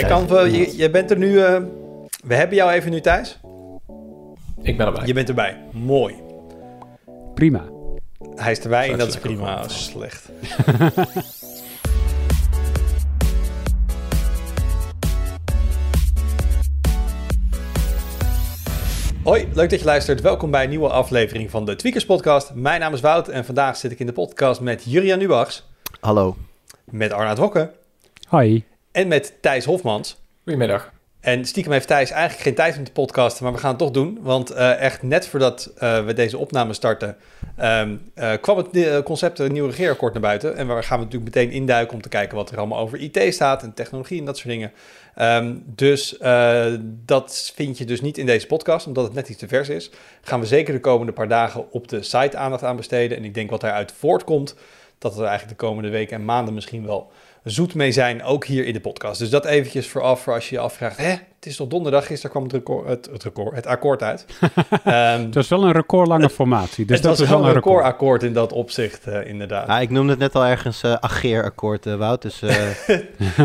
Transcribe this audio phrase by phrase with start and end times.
[0.00, 1.30] Jij, kan, je, jij bent er nu.
[1.30, 1.58] Uh,
[2.24, 3.40] we hebben jou even nu thuis.
[4.62, 5.06] Ik ben erbij.
[5.06, 5.58] Je bent erbij.
[5.72, 6.14] Mooi.
[7.34, 7.64] Prima.
[8.34, 9.62] Hij is erbij en dat is prima.
[9.62, 10.28] Oh, slecht.
[19.24, 20.20] Hoi, leuk dat je luistert.
[20.20, 22.54] Welkom bij een nieuwe aflevering van de Tweakers Podcast.
[22.54, 25.66] Mijn naam is Wout en vandaag zit ik in de podcast met Jurian Nubachs.
[26.00, 26.36] Hallo.
[26.84, 27.72] Met Arnaud Hokke.
[28.28, 28.64] Hoi.
[28.94, 30.16] En met Thijs Hofmans.
[30.42, 30.92] Goedemiddag.
[31.20, 33.90] En stiekem heeft Thijs eigenlijk geen tijd om te podcasten, maar we gaan het toch
[33.90, 34.18] doen.
[34.20, 37.16] Want uh, echt net voordat uh, we deze opname starten,
[37.60, 40.56] um, uh, kwam het concept een nieuw regeerakkoord naar buiten.
[40.56, 43.34] En waar gaan we natuurlijk meteen induiken om te kijken wat er allemaal over IT
[43.34, 44.72] staat en technologie en dat soort dingen.
[45.18, 46.16] Um, dus
[47.04, 49.90] dat vind je dus niet in deze podcast, omdat het net iets te vers is.
[50.22, 53.16] Gaan we zeker de komende paar dagen op de site aandacht aan besteden.
[53.16, 54.54] En ik denk wat daaruit voortkomt,
[54.98, 57.12] dat er eigenlijk de komende weken en maanden misschien wel
[57.44, 59.18] zoet mee zijn, ook hier in de podcast.
[59.18, 62.30] Dus dat eventjes vooraf, voor als je je afvraagt, hè, het is toch donderdag, gisteren
[62.30, 64.24] kwam het, record, het, het, record, het akkoord uit.
[64.40, 64.50] um,
[65.24, 68.32] het was wel een recordlange formatie, dus het dat was is wel een recordakkoord in
[68.32, 69.66] dat opzicht, uh, inderdaad.
[69.66, 72.40] Ja, ik noemde het net al ergens uh, ageerakkoord, uh, Wout, dus...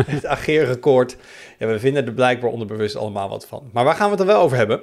[0.06, 1.16] het ageerakkoord,
[1.58, 3.70] ja, we vinden er blijkbaar onderbewust allemaal wat van.
[3.72, 4.80] Maar waar gaan we het dan wel over hebben?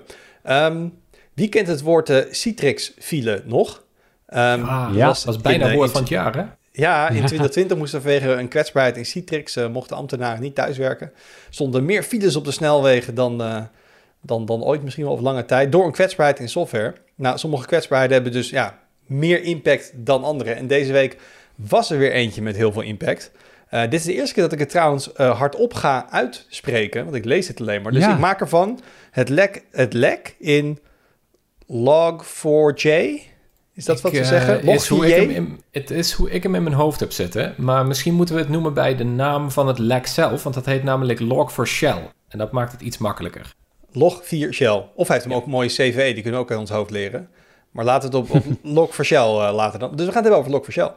[0.49, 0.93] Um,
[1.33, 3.85] wie kent het woord Citrix-file nog?
[4.29, 6.43] Um, ah, ja, dat was bijna woord van het jaar, hè?
[6.77, 11.11] Ja, in 2020 moest er vanwege een kwetsbaarheid in Citrix uh, mochten ambtenaren niet thuiswerken.
[11.49, 13.61] Stonden meer files op de snelwegen dan, uh,
[14.21, 16.93] dan, dan ooit misschien wel op lange tijd door een kwetsbaarheid in software.
[17.15, 20.51] Nou, sommige kwetsbaarheden hebben dus ja, meer impact dan andere.
[20.51, 21.17] En deze week
[21.55, 23.31] was er weer eentje met heel veel impact.
[23.71, 27.25] Uh, dit is de eerste keer dat ik het trouwens hardop ga uitspreken, want ik
[27.25, 27.91] lees het alleen maar.
[27.91, 28.13] Dus ja.
[28.13, 28.79] ik maak ervan
[29.11, 30.79] het lek, het lek in
[31.67, 33.35] log4j.
[33.77, 34.65] Is dat ik, wat we zeggen?
[34.65, 37.11] Uh, is hoe ik hem in, het is hoe ik hem in mijn hoofd heb
[37.11, 37.53] zitten.
[37.57, 40.43] Maar misschien moeten we het noemen bij de naam van het lek zelf.
[40.43, 42.11] Want dat heet namelijk log4shell.
[42.27, 43.53] En dat maakt het iets makkelijker.
[43.91, 44.83] Log4shell.
[44.95, 46.13] Of hij heeft hem ook een mooie CVE.
[46.13, 47.29] Die kunnen we ook in ons hoofd leren.
[47.71, 48.45] Maar laten we het op, op
[48.89, 49.95] log4shell uh, laten dan.
[49.95, 50.91] Dus we gaan het hebben over log4shell.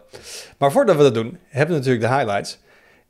[0.58, 2.58] Maar voordat we dat doen, hebben we natuurlijk de highlights.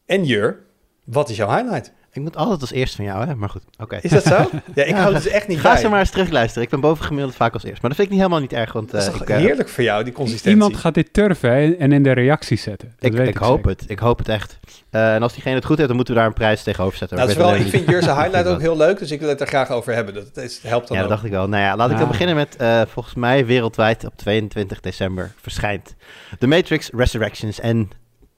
[0.06, 0.62] En Jur,
[1.04, 1.92] wat is jouw highlight?
[2.12, 3.34] Ik moet altijd als eerst van jou, hè?
[3.34, 3.98] Maar goed, oké.
[4.02, 4.50] Is dat zo?
[4.74, 5.80] Ja, ik hou het dus echt niet Ga bij.
[5.80, 6.62] ze maar eens terugluisteren.
[6.62, 7.80] Ik ben bovengemiddeld vaak als eerst.
[7.82, 8.90] Maar dat vind ik niet helemaal niet erg, want...
[8.90, 10.50] dat is uh, toch ik, heerlijk voor jou, die consistentie.
[10.60, 12.94] Iemand gaat dit turven hè, en in de reacties zetten.
[12.98, 13.84] Dat ik, weet ik, hoop het.
[13.86, 14.58] Ik hoop het echt.
[14.90, 17.16] Uh, en als diegene het goed heeft, dan moeten we daar een prijs tegenover zetten.
[17.16, 19.40] Nou, dat is wel, ik vind Jurse highlight ook heel leuk, dus ik wil het
[19.40, 20.14] er graag over hebben.
[20.14, 21.08] Dat, dat helpt dan Ja, ook.
[21.08, 21.48] dat dacht ik wel.
[21.48, 21.98] Nou ja, laat ik Ja.
[21.98, 22.56] dan beginnen met...
[22.60, 25.94] Uh, volgens mij wereldwijd op 22 december verschijnt
[26.38, 27.60] The Matrix Resurrections.
[27.60, 27.90] En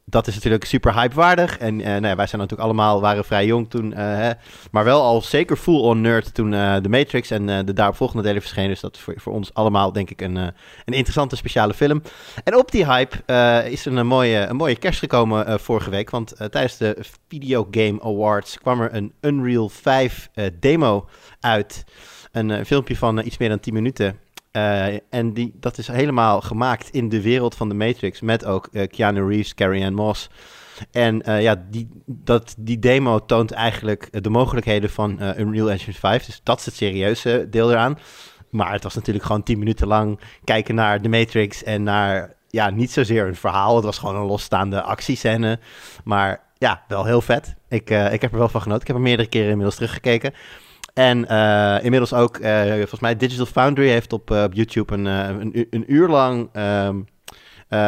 [0.04, 1.58] dat is natuurlijk super hypewaardig.
[1.58, 3.92] En uh, wij zijn natuurlijk allemaal, waren vrij jong toen.
[3.94, 4.32] Hè,
[4.70, 8.70] maar wel al zeker full-on nerd toen uh, de Matrix en de daaropvolgende delen verschenen.
[8.70, 10.52] Dus dat is voor, voor ons allemaal denk ik een, een
[10.84, 12.02] interessante speciale film.
[12.44, 13.16] En op die hype
[13.70, 16.10] is er een mooie, een mooie kerst gekomen vorige week.
[16.10, 16.96] Want tijdens de
[17.28, 21.08] Video Game Awards kwam er een Unreal 5 demo
[21.40, 21.84] uit.
[22.32, 24.18] Een filmpje van iets meer dan 10 minuten.
[24.52, 28.20] Uh, en die, dat is helemaal gemaakt in de wereld van de Matrix.
[28.20, 30.28] Met ook uh, Keanu Reeves, Carrie Ann Moss.
[30.90, 36.24] En uh, ja, die, dat, die demo toont eigenlijk de mogelijkheden van Unreal Engine 5.
[36.24, 37.98] Dus dat is het serieuze deel eraan.
[38.50, 41.62] Maar het was natuurlijk gewoon 10 minuten lang kijken naar de Matrix.
[41.62, 43.76] En naar, ja, niet zozeer een verhaal.
[43.76, 45.58] Het was gewoon een losstaande actiescène.
[46.04, 47.54] Maar ja, wel heel vet.
[47.68, 48.82] Ik, ik heb er wel van genoten.
[48.82, 50.34] Ik heb er meerdere keren inmiddels teruggekeken.
[50.92, 55.66] En uh, inmiddels ook, uh, volgens mij, Digital Foundry heeft op, op YouTube een, een,
[55.70, 57.06] een, uur lang um,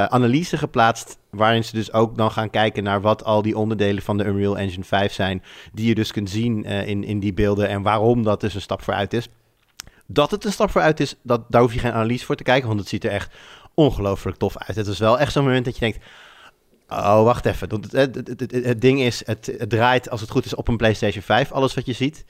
[0.09, 1.19] analyse geplaatst.
[1.31, 4.59] Waarin ze dus ook dan gaan kijken naar wat al die onderdelen van de Unreal
[4.59, 5.43] Engine 5 zijn.
[5.73, 8.83] Die je dus kunt zien in, in die beelden en waarom dat dus een stap
[8.83, 9.29] vooruit is.
[10.07, 12.69] Dat het een stap vooruit is, dat, daar hoef je geen analyse voor te kijken,
[12.69, 13.35] want het ziet er echt
[13.75, 14.77] ongelooflijk tof uit.
[14.77, 16.05] Het is wel echt zo'n moment dat je denkt,
[16.89, 17.69] Oh, wacht even.
[17.71, 21.23] Het, het, het, het, ding is, het, draait als het goed is op een PlayStation
[21.23, 22.25] 5, alles wat je ziet.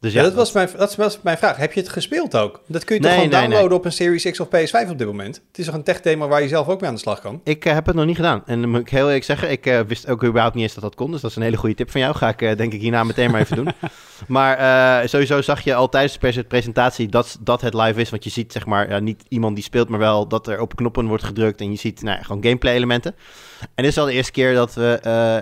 [0.00, 1.56] Dus ja, ja dat, was mijn, dat was mijn vraag.
[1.56, 2.60] Heb je het gespeeld ook?
[2.66, 3.78] Dat kun je toch gewoon nee, downloaden nee.
[3.78, 5.36] op een Series X of PS5 op dit moment?
[5.48, 7.40] Het is toch een tech demo waar je zelf ook mee aan de slag kan?
[7.44, 8.42] Ik uh, heb het nog niet gedaan.
[8.46, 10.82] En dan moet ik heel eerlijk zeggen, ik uh, wist ook überhaupt niet eens dat
[10.82, 11.10] dat kon.
[11.10, 12.14] Dus dat is een hele goede tip van jou.
[12.14, 13.72] Ga ik uh, denk ik hierna meteen maar even doen.
[14.26, 18.10] Maar sowieso zag je al tijdens de presentatie dat, dat het live is.
[18.10, 21.06] Want je ziet zeg maar niet iemand die speelt, maar wel dat er op knoppen
[21.06, 21.60] wordt gedrukt.
[21.60, 23.14] En je ziet nou, gewoon gameplay elementen.
[23.60, 24.98] En dit is al de eerste keer dat we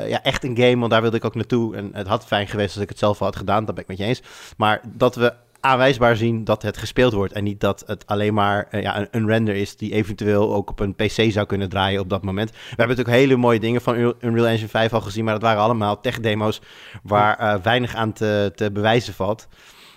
[0.08, 1.76] ja, echt een game, want daar wilde ik ook naartoe.
[1.76, 3.98] En het had fijn geweest als ik het zelf had gedaan, dat ben ik met
[3.98, 4.22] je eens.
[4.56, 5.32] Maar dat we
[5.66, 7.32] aanwijsbaar zien dat het gespeeld wordt.
[7.32, 10.70] En niet dat het alleen maar uh, ja, een, een, render is die eventueel ook
[10.70, 12.50] op een PC zou kunnen draaien op dat moment.
[12.50, 15.62] We hebben natuurlijk hele mooie dingen van Unreal Engine 5 al gezien, maar dat waren
[15.62, 16.60] allemaal tech-demo's
[17.02, 19.48] waar uh, weinig aan te, te, bewijzen valt.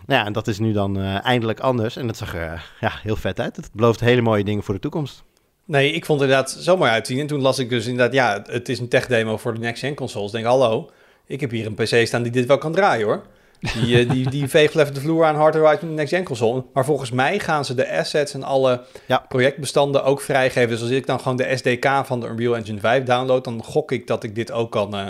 [0.06, 1.96] Nou ja, en dat is nu dan uh, eindelijk anders.
[1.96, 3.56] En dat zag er ja, heel vet uit.
[3.56, 5.24] Het belooft hele mooie dingen voor de toekomst.
[5.66, 7.20] Nee, ik vond het inderdaad zo mooi uitzien.
[7.20, 10.28] En toen las ik dus inderdaad, ja, het is een tech-demo voor de next-gen consoles.
[10.28, 10.90] Ik denk, hallo,
[11.26, 13.24] ik heb hier een PC staan die dit wel kan draaien hoor.
[13.60, 16.64] Die, uh, die, die veegt even de vloer aan harder uit met next gen console.
[16.74, 19.26] Maar volgens mij gaan ze de assets en alle Ja.
[19.28, 20.70] projectbestanden ook vrijgeven.
[20.70, 23.92] Dus als ik dan gewoon de SDK van de Unreal Engine 5 download, dan gok
[23.92, 25.08] ik dat ik dit ook kan, eh,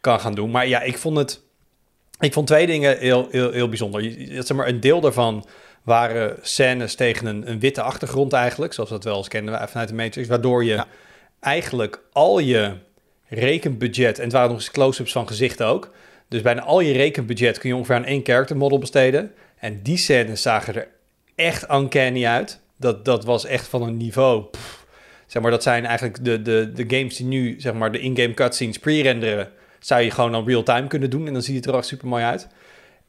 [0.00, 0.50] kan gaan doen.
[0.50, 1.40] Maar ja, ik vond het.
[2.20, 4.02] Ik vond twee dingen heel, heel, heel bijzonder.
[4.02, 5.46] Je- je- Zeg maar, een deel daarvan
[5.82, 9.88] waren scènes tegen een, een witte achtergrond eigenlijk, zoals we dat wel eens kennen vanuit
[9.88, 10.86] de Matrix, waardoor je Ja.
[11.40, 12.72] eigenlijk al je
[13.28, 15.90] rekenbudget, en het waren nog eens close-ups van gezichten ook,
[16.32, 19.32] dus bijna al je rekenbudget kun je ongeveer aan één character model besteden.
[19.56, 20.88] En die scènes zagen er
[21.34, 22.60] echt uncanny uit.
[22.76, 24.44] Dat, dat was echt van een niveau.
[25.26, 28.34] zeg maar, dat zijn eigenlijk de, de, de games die nu zeg maar, de in-game
[28.34, 29.50] cutscenes pre-renderen.
[29.78, 32.24] Zou je gewoon al real-time kunnen doen en dan ziet het er echt super mooi
[32.24, 32.48] uit.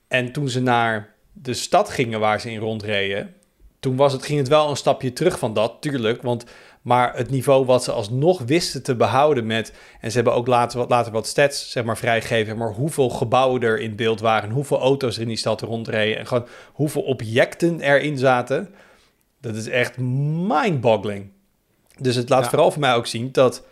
[0.08, 3.34] En toen ze naar de stad gingen waar ze in rondreden,
[3.80, 6.22] toen was het, ging het wel een stapje terug van dat, tuurlijk.
[6.22, 6.46] Want,
[6.84, 9.74] maar het niveau wat ze alsnog wisten te behouden met...
[10.00, 12.58] en ze hebben ook later wat, later wat stats zeg maar, vrijgegeven...
[12.58, 14.50] maar hoeveel gebouwen er in beeld waren...
[14.50, 16.18] hoeveel auto's er in die stad rondreden...
[16.18, 18.74] en gewoon hoeveel objecten erin zaten...
[19.42, 21.30] dat is echt mind-boggling.
[22.00, 22.50] Dus het laat Ja.
[22.50, 23.66] vooral voor mij ook zien dat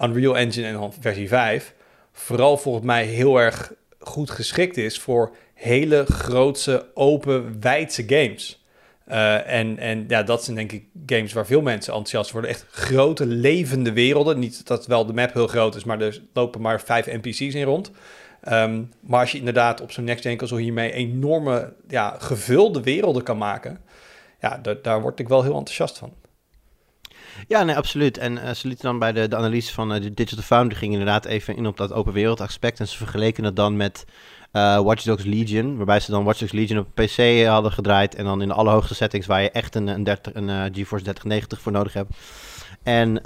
[0.00, 1.74] Unreal Engine en versie 5...
[2.12, 4.98] vooral volgens mij heel erg goed geschikt is...
[4.98, 8.64] voor hele grootse, open, wijdse games...
[9.08, 12.50] Uh, en, en ja, dat zijn denk ik games waar veel mensen enthousiast worden.
[12.50, 14.38] Echt grote, levende werelden.
[14.38, 17.62] Niet dat wel de map heel groot is, maar er lopen maar vijf NPC's in
[17.62, 17.90] rond.
[18.48, 23.38] Um, maar als je inderdaad op zo'n next-gen console hiermee enorme, ja, gevulde werelden kan
[23.38, 23.80] maken...
[24.40, 26.14] ja, da- daar word ik wel heel enthousiast van.
[27.48, 28.18] Ja, nee, absoluut.
[28.18, 30.78] En uh, ze lieten dan bij de, de analyse van uh, de Digital Foundry...
[30.78, 32.80] ging inderdaad even in op dat open wereld aspect.
[32.80, 34.04] En ze vergeleken het dan met
[34.56, 35.76] uh, Watch Dogs Legion...
[35.76, 38.14] waarbij ze dan Watch Dogs Legion op PC hadden gedraaid...
[38.14, 41.04] en dan in de allerhoogste settings waar je echt een, een, 30, een uh, GeForce
[41.04, 42.10] 3090 voor nodig hebt...
[42.82, 43.24] En uh,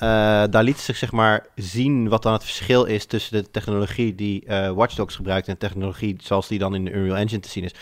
[0.51, 4.45] daar liet zich zeg maar zien wat dan het verschil is tussen de technologie die
[4.47, 7.49] uh, Watch Dogs gebruikt en de technologie zoals die dan in de Unreal Engine te
[7.49, 7.75] zien is.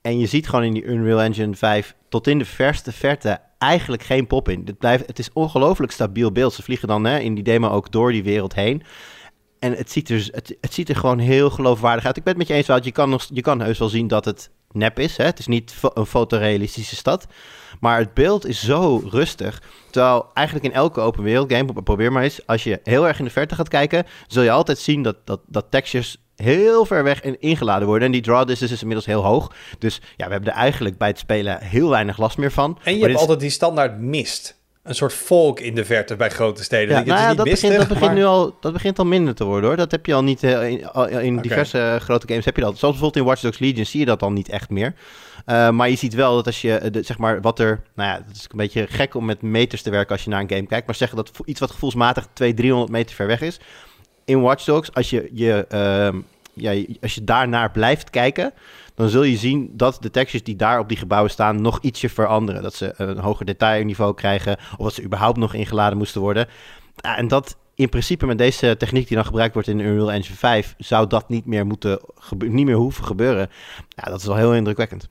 [0.00, 4.02] En je ziet gewoon in die Unreal Engine 5 tot in de verste verte eigenlijk
[4.02, 4.62] geen pop in.
[4.64, 6.52] Het, blijft, het is ongelooflijk stabiel beeld.
[6.52, 8.82] Ze vliegen dan hè, in die demo ook door die wereld heen.
[9.62, 12.16] En het ziet, er, het, het ziet er gewoon heel geloofwaardig uit.
[12.16, 12.84] Ik ben het met je eens, Wout.
[12.84, 15.16] Je kan, nog, je kan heus wel zien dat het nep is.
[15.16, 15.24] Hè?
[15.24, 17.26] Het is niet een fotorealistische stad.
[17.80, 19.62] Maar het beeld is zo rustig.
[19.90, 23.24] Terwijl eigenlijk in elke open wereld game, probeer maar eens, als je heel erg in
[23.24, 27.20] de verte gaat kijken, zul je altijd zien dat, dat, dat textures heel ver weg
[27.20, 28.06] en ingeladen worden.
[28.06, 29.52] En die draw distance is inmiddels heel hoog.
[29.78, 32.78] Dus ja, we hebben er eigenlijk bij het spelen heel weinig last meer van.
[32.82, 34.61] En je hebt altijd die standaard mist.
[34.82, 36.96] Een soort volk in de verte bij grote steden.
[36.96, 38.20] Ja, nou ja, dat, mistig, begint, dat, begint maar...
[38.20, 39.76] nu al, dat begint al minder te worden hoor.
[39.76, 40.86] Dat heb je al niet uh, in,
[41.20, 42.78] in diverse uh, grote games heb je dat.
[42.78, 44.94] Zoals bijvoorbeeld in Watch Dogs Legion zie je dat dan niet echt meer.
[45.46, 48.24] Uh, maar je ziet wel dat als je, de, zeg maar, wat er, nou ja,
[48.26, 50.66] het is een beetje gek om met meters te werken als je naar een game
[50.66, 50.86] kijkt.
[50.86, 53.60] Maar zeggen dat iets wat gevoelsmatig 200, 300 meter ver weg is.
[54.24, 56.20] In Watch Dogs, als je, je, uh,
[56.52, 58.52] ja, als je daarnaar blijft kijken,
[58.94, 62.08] dan zul je zien dat de textures die daar op die gebouwen staan nog ietsje
[62.08, 62.62] veranderen.
[62.62, 66.46] Dat ze een hoger detailniveau krijgen of dat ze überhaupt nog ingeladen moesten worden.
[67.06, 70.36] Uh, en dat in principe met deze techniek die dan gebruikt wordt in Unreal Engine
[70.36, 72.00] 5, zou dat niet meer, moeten
[72.38, 73.50] niet meer hoeven gebeuren.
[73.88, 75.08] Ja, dat is wel heel indrukwekkend.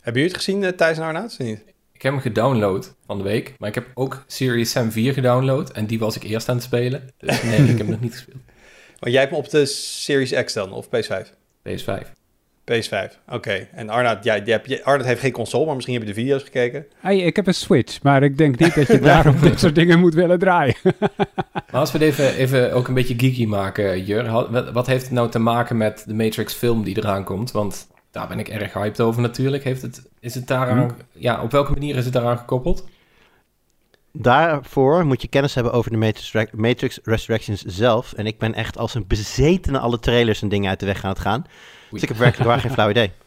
[0.00, 1.38] Hebben jullie het gezien, uh, Thijs en Arnoud?
[1.38, 1.64] Niet?
[1.92, 5.70] Ik heb hem gedownload van de week, maar ik heb ook Series Sam 4 gedownload
[5.70, 7.10] en die was ik eerst aan het spelen.
[7.18, 8.40] Dus nee, ik heb hem nog niet gespeeld.
[9.00, 11.28] Maar jij hebt hem op de Series X dan, of PS5?
[11.68, 12.15] PS5.
[12.72, 13.34] PS5, oké.
[13.34, 13.68] Okay.
[13.74, 16.42] En Arnoud, ja, je hebt, Arnoud heeft geen console, maar misschien heb je de video's
[16.42, 16.86] gekeken.
[17.00, 19.98] Hey, ik heb een Switch, maar ik denk niet dat je daarom dit soort dingen
[19.98, 20.74] moet willen draaien.
[21.70, 24.50] maar als we het even, even ook een beetje geeky maken, Jur.
[24.72, 27.52] Wat heeft het nou te maken met de Matrix film die eraan komt?
[27.52, 29.64] Want daar ben ik erg hyped over natuurlijk.
[29.64, 30.96] Heeft het, is het daaraan, hmm.
[31.12, 32.88] ja, op welke manier is het daaraan gekoppeld?
[34.12, 38.12] Daarvoor moet je kennis hebben over de Matrix, Matrix Resurrections zelf.
[38.12, 41.16] En ik ben echt als een bezetene alle trailers en dingen uit de weg gaan
[41.16, 41.44] gaan.
[41.90, 43.10] Dus ik heb werkelijk waar geen flauw idee.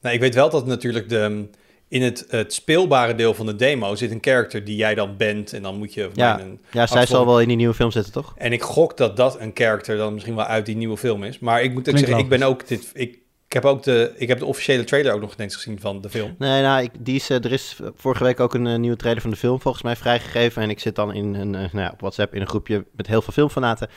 [0.00, 1.48] Nou, ik weet wel dat natuurlijk de,
[1.88, 5.52] in het, het speelbare deel van de demo zit een character die jij dan bent.
[5.52, 6.10] En dan moet je...
[6.14, 8.34] Ja, een ja zij zal wel in die nieuwe film zitten, toch?
[8.36, 11.38] En ik gok dat dat een character dan misschien wel uit die nieuwe film is.
[11.38, 12.90] Maar ik moet ook zeggen, ik ben ook dit...
[12.94, 13.18] Ik
[13.54, 16.34] heb ook de, ik heb de officiële trailer ook nog eens gezien van de film.
[16.38, 19.30] Nee, nou, ik, die is, er is vorige week ook een uh, nieuwe trailer van
[19.30, 20.62] de film volgens mij vrijgegeven.
[20.62, 23.22] En ik zit dan in een, uh, nou op WhatsApp in een groepje met heel
[23.22, 23.88] veel filmfanaten.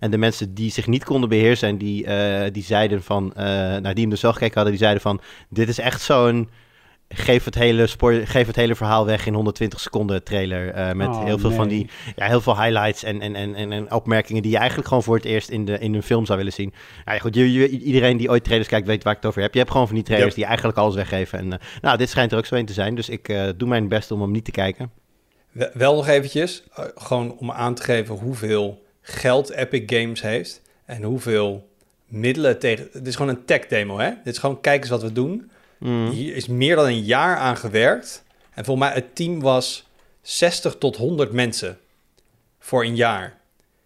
[0.00, 3.92] En de mensen die zich niet konden beheersen en die, uh, die zeiden van, nou,
[3.92, 6.50] die hem dus wel gekeken hadden, die zeiden van, dit is echt zo'n
[7.08, 11.08] geef het hele spoor, geef het hele verhaal weg in 120 seconden trailer uh, met
[11.08, 11.58] oh, heel veel nee.
[11.58, 15.02] van die ja, heel veel highlights en, en, en, en opmerkingen die je eigenlijk gewoon
[15.02, 16.74] voor het eerst in, de, in een film zou willen zien.
[17.04, 19.52] Ja, goed, je, je, iedereen die ooit trailers kijkt weet waar ik het over heb.
[19.52, 20.38] Je hebt gewoon van die trailers yep.
[20.38, 21.38] die eigenlijk alles weggeven.
[21.38, 23.68] En uh, nou, dit schijnt er ook zo een te zijn, dus ik uh, doe
[23.68, 24.90] mijn best om hem niet te kijken.
[25.72, 26.62] Wel nog eventjes,
[26.94, 31.68] gewoon om aan te geven hoeveel geld Epic Games heeft en hoeveel
[32.06, 32.88] middelen tegen...
[32.92, 34.10] Het is gewoon een tech demo, hè?
[34.24, 35.50] Dit is gewoon kijk eens wat we doen.
[35.78, 36.08] Mm.
[36.08, 38.24] Hier is meer dan een jaar aan gewerkt.
[38.54, 39.88] En volgens mij het team was
[40.22, 41.78] 60 tot 100 mensen
[42.58, 43.38] voor een jaar.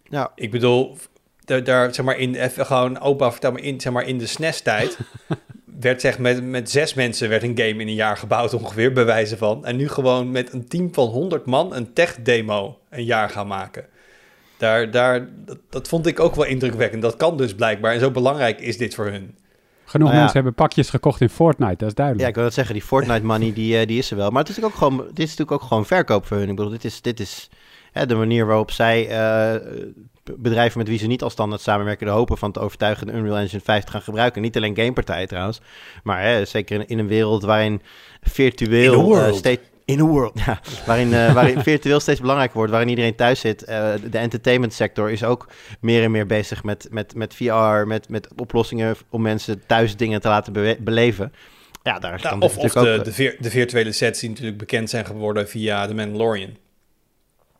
[0.03, 0.31] Ja.
[0.35, 0.97] Ik bedoel,
[1.45, 4.97] daar, zeg maar in even gewoon opa vertel me in zeg maar in de SNES-tijd
[5.79, 9.05] werd zeg met met zes mensen werd een game in een jaar gebouwd ongeveer bij
[9.05, 13.03] wijze van en nu gewoon met een team van 100 man een tech demo een
[13.03, 13.85] jaar gaan maken.
[14.61, 17.01] Daar, daar, dat, dat vond ik ook wel indrukwekkend.
[17.01, 17.93] Dat kan dus blijkbaar.
[17.93, 19.37] En zo belangrijk is dit voor hun.
[19.91, 20.23] Genoeg Nou ja.
[20.23, 22.29] mensen hebben pakjes gekocht in Fortnite, dat is Ja, duidelijk.
[22.29, 24.29] ik wil dat zeggen, die Fortnite money, die, eh, die is er wel.
[24.29, 26.49] Maar het is natuurlijk ook gewoon, dit is natuurlijk ook gewoon verkoop voor hun.
[26.49, 27.49] Ik bedoel, dit is, dit is
[27.91, 29.61] hè, de manier waarop zij eh,
[30.37, 32.05] bedrijven met wie ze niet al standaard samenwerken...
[32.05, 34.41] de hopen van te overtuigen de Unreal Engine 5 te gaan gebruiken.
[34.41, 35.61] Niet alleen gamepartijen trouwens,
[36.03, 37.81] maar hè, zeker in, in een wereld waarin
[38.21, 39.17] virtueel...
[39.17, 40.59] Eh, steeds, in a world, ja.
[40.85, 43.63] Waarin, eh, waarin virtueel steeds belangrijker wordt, waarin iedereen thuis zit.
[43.63, 45.47] Eh, de entertainment sector is ook
[45.79, 50.21] meer en meer bezig met, met, met VR, met, met oplossingen om mensen thuis dingen
[50.21, 51.33] te laten beleven.
[51.83, 53.03] Ja, daar Nou, kan dit of de, ook...
[53.05, 56.57] de, vir- de virtuele sets die natuurlijk bekend zijn geworden via de Mandalorian.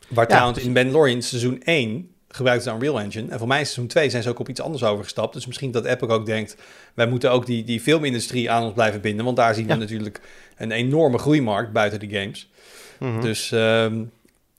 [0.09, 3.31] Waar Ja, trouwens in Mandalorian seizoen 1 gebruikten ze Unreal Engine.
[3.31, 5.33] En voor mij in seizoen 2 zijn ze ook op iets anders overgestapt.
[5.33, 6.55] Dus misschien dat Epic ook denkt...
[6.93, 9.25] wij moeten ook die, die filmindustrie aan ons blijven binden.
[9.25, 9.77] Want daar zien we Ja.
[9.77, 10.19] natuurlijk
[10.57, 12.49] een enorme groeimarkt buiten die games.
[12.99, 13.21] Mhm.
[13.21, 14.03] Dus ehm,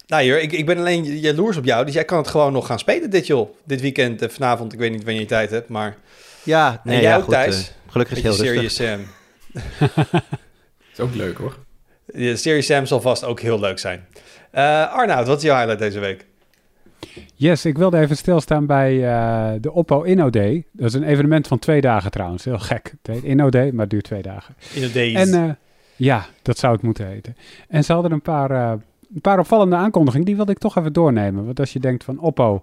[0.07, 1.85] nou hier, ik, ik ben alleen jaloers op jou.
[1.85, 3.55] Dus jij kan het gewoon nog gaan spelen dit joh.
[3.65, 4.73] Dit weekend, eh, vanavond.
[4.73, 5.97] Ik weet niet wanneer je tijd hebt, maar...
[6.43, 7.69] Ja, nee, en jij ja, ook, goed, Thijs?
[7.69, 8.71] eh, gelukkig is heel rustig.
[8.71, 9.07] Serious Sam.
[10.93, 11.57] is ook leuk hoor.
[12.07, 14.07] De Serious Sam zal vast ook heel leuk zijn.
[14.51, 16.27] Eh Arnoud, wat is jouw highlight deze week?
[17.35, 20.65] Yes, ik wilde even stilstaan bij eh, de Oppo Inno Day.
[20.73, 22.45] Dat is een evenement van twee dagen trouwens.
[22.45, 22.95] Heel gek.
[23.03, 24.55] Het heet Inno Day, maar het duurt twee dagen.
[24.75, 25.15] In de days.
[25.15, 25.51] En eh,
[25.97, 27.37] ja, dat zou het moeten heten.
[27.69, 28.73] En ze hadden een paar, eh,
[29.15, 30.27] een paar opvallende aankondigingen.
[30.27, 31.45] Die wilde ik toch even doornemen.
[31.45, 32.63] Want als je denkt van Oppo,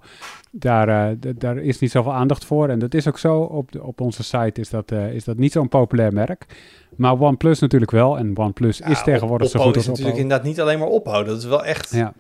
[0.52, 2.70] daar, daar is niet zoveel aandacht voor.
[2.70, 3.40] En dat is ook zo.
[3.40, 6.46] Op, de, op onze site is dat, is dat niet zo'n populair merk.
[6.96, 8.18] Maar OnePlus natuurlijk wel.
[8.18, 10.22] En OnePlus is tegenwoordig Oppo zo goed is als natuurlijk Oppo.
[10.22, 11.34] inderdaad niet alleen maar ophouden.
[11.34, 11.92] Dat is wel echt...
[11.92, 12.14] Ja.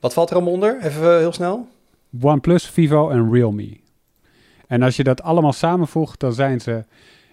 [0.00, 0.78] Wat valt er allemaal onder?
[0.82, 1.68] Even eh, heel snel.
[2.20, 3.78] OnePlus, Vivo en Realme.
[4.66, 6.84] En als je dat allemaal samenvoegt, dan zijn ze,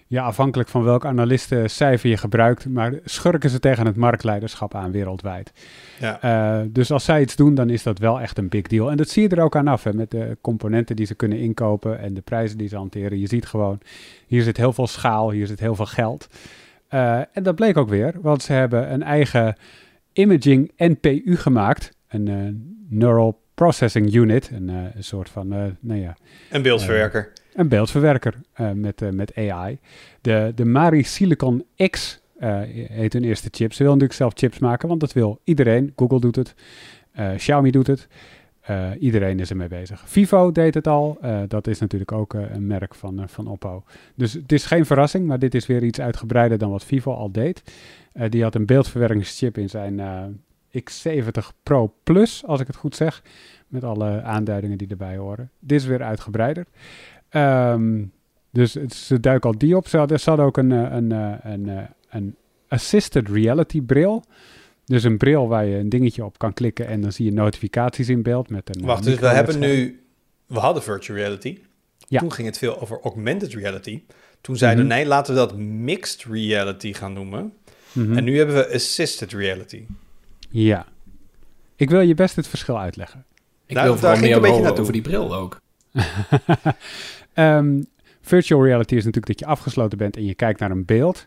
[0.06, 5.52] ja, afhankelijk van welk analistencijfer je gebruikt, maar schurken ze tegen het marktleiderschap aan wereldwijd.
[6.00, 6.20] Ja.
[6.20, 8.90] Eh, dus als zij iets doen, dan is dat wel echt een big deal.
[8.90, 11.38] En dat zie je er ook aan af, hè, met de componenten die ze kunnen
[11.38, 13.18] inkopen en de prijzen die ze hanteren.
[13.18, 13.78] Je ziet gewoon,
[14.26, 16.28] hier zit heel veel schaal, hier zit heel veel geld.
[16.88, 19.56] Eh, en dat bleek ook weer, want ze hebben een eigen
[20.12, 22.36] imaging NPU gemaakt, een eh,
[22.88, 26.16] Neural Processing Unit, een, eh, een soort van, eh, nou ja,
[26.50, 27.32] Een beeldverwerker.
[27.54, 28.34] een beeldverwerker
[28.74, 29.78] met, met AI.
[30.20, 32.20] De, de Mari Silicon X
[32.88, 33.72] heet hun eerste chip.
[33.72, 35.92] Ze wil natuurlijk zelf chips maken, want dat wil iedereen.
[35.96, 36.54] Google doet het,
[37.36, 38.08] Xiaomi doet het.
[38.98, 40.02] Iedereen is ermee bezig.
[40.06, 41.18] Vivo deed het al.
[41.48, 43.84] Dat is natuurlijk ook een merk van, van Oppo.
[44.14, 47.32] Dus het is geen verrassing, maar dit is weer iets uitgebreider dan wat Vivo al
[47.32, 47.62] deed.
[48.28, 50.00] Die had een beeldverwerkingschip in zijn
[50.72, 53.22] X70 Pro Plus, als ik het goed zeg.
[53.68, 55.50] Met alle aanduidingen die erbij horen.
[55.58, 56.66] Dit is weer uitgebreider.
[57.28, 58.04] Ehm,
[58.50, 59.88] dus het- ze duiken al die op.
[59.88, 62.36] Ze hadden, ze hadden ook een, eh, een, eh, een, eh, een
[62.68, 64.24] assisted reality bril.
[64.84, 68.08] Dus een bril waar je een dingetje op kan klikken en dan zie je notificaties
[68.08, 68.84] in beeld met een.
[68.84, 70.02] Wacht, dus we hebben nu...
[70.46, 71.58] We hadden virtual reality.
[72.06, 72.20] Ja.
[72.20, 74.02] Toen ging het veel over augmented reality.
[74.40, 74.94] Toen zeiden Mhm.
[74.94, 77.52] nee, laten we dat mixed reality gaan noemen.
[77.92, 78.16] Mhm.
[78.16, 79.82] En nu hebben we assisted reality.
[80.48, 80.86] Ja.
[81.76, 83.24] Ik wil je best het verschil uitleggen.
[83.66, 84.80] Ik Daar- wil daar vooral meer een beetje naartoe.
[84.80, 85.60] over die bril ook.
[87.32, 87.82] Ehm,
[88.20, 91.26] virtual reality is natuurlijk dat je afgesloten bent en je kijkt naar een beeld.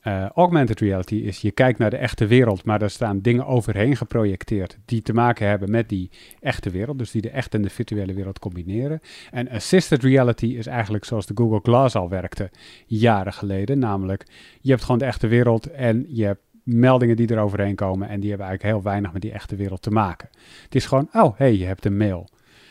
[0.00, 3.96] Eh, augmented reality is je kijkt naar de echte wereld, maar daar staan dingen overheen
[3.96, 6.10] geprojecteerd die te maken hebben met die
[6.40, 9.00] echte wereld, dus die de echte en de virtuele wereld combineren.
[9.30, 12.50] En assisted reality is eigenlijk zoals de Google Glass al werkte
[12.86, 14.24] jaren geleden, namelijk
[14.60, 18.20] je hebt gewoon de echte wereld en je hebt meldingen die er overheen komen en
[18.20, 20.28] die hebben eigenlijk heel weinig met die echte wereld te maken.
[20.62, 22.28] Het is gewoon, oh hey, je hebt een mail.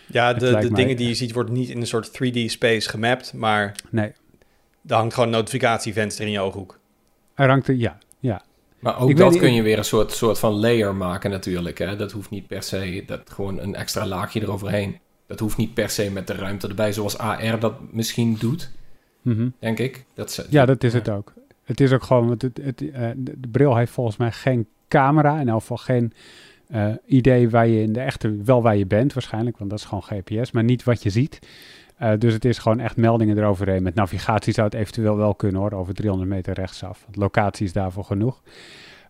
[0.08, 2.90] Ja, de, lijkt de mij- dingen die je ziet worden niet in een soort 3D-space
[2.90, 4.12] gemapt, maar Nee,
[4.88, 6.80] er hangt gewoon een notificatievenster in je ooghoek.
[7.36, 8.42] er hangt er, ja, ja.
[8.80, 11.78] Maar ook Ik dat kun je weer een soort, soort van layer maken natuurlijk.
[11.78, 11.96] Hè?
[11.96, 15.00] Dat hoeft niet per se, dat gewoon een extra laagje eroverheen.
[15.28, 18.72] Dat hoeft niet per se met de ruimte erbij, zoals AR dat misschien doet,
[19.22, 19.50] Mhm.
[19.60, 20.06] denk ik.
[20.14, 21.34] Dat ze, Ja, dat is het ook.
[21.66, 25.40] Het is ook gewoon, want het, het, eh, de bril heeft volgens mij geen camera.
[25.40, 26.14] In elk geval geen
[26.68, 29.86] eh, idee waar je in de echte, wel waar je bent waarschijnlijk, want dat is
[29.86, 31.40] gewoon GPS, maar niet wat je ziet.
[31.98, 33.84] Eh, dus het is gewoon echt meldingen eroverheen.
[33.84, 37.02] Met navigatie zou het eventueel wel kunnen hoor, over 300 meter rechtsaf.
[37.04, 38.42] Want locatie is daarvoor genoeg.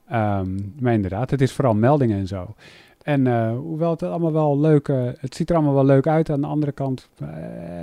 [0.08, 2.56] Ehm, maar inderdaad, het is vooral meldingen en zo.
[3.02, 6.42] En hoewel het allemaal wel leuk, eh, het ziet er allemaal wel leuk uit, aan
[6.42, 7.10] de andere kant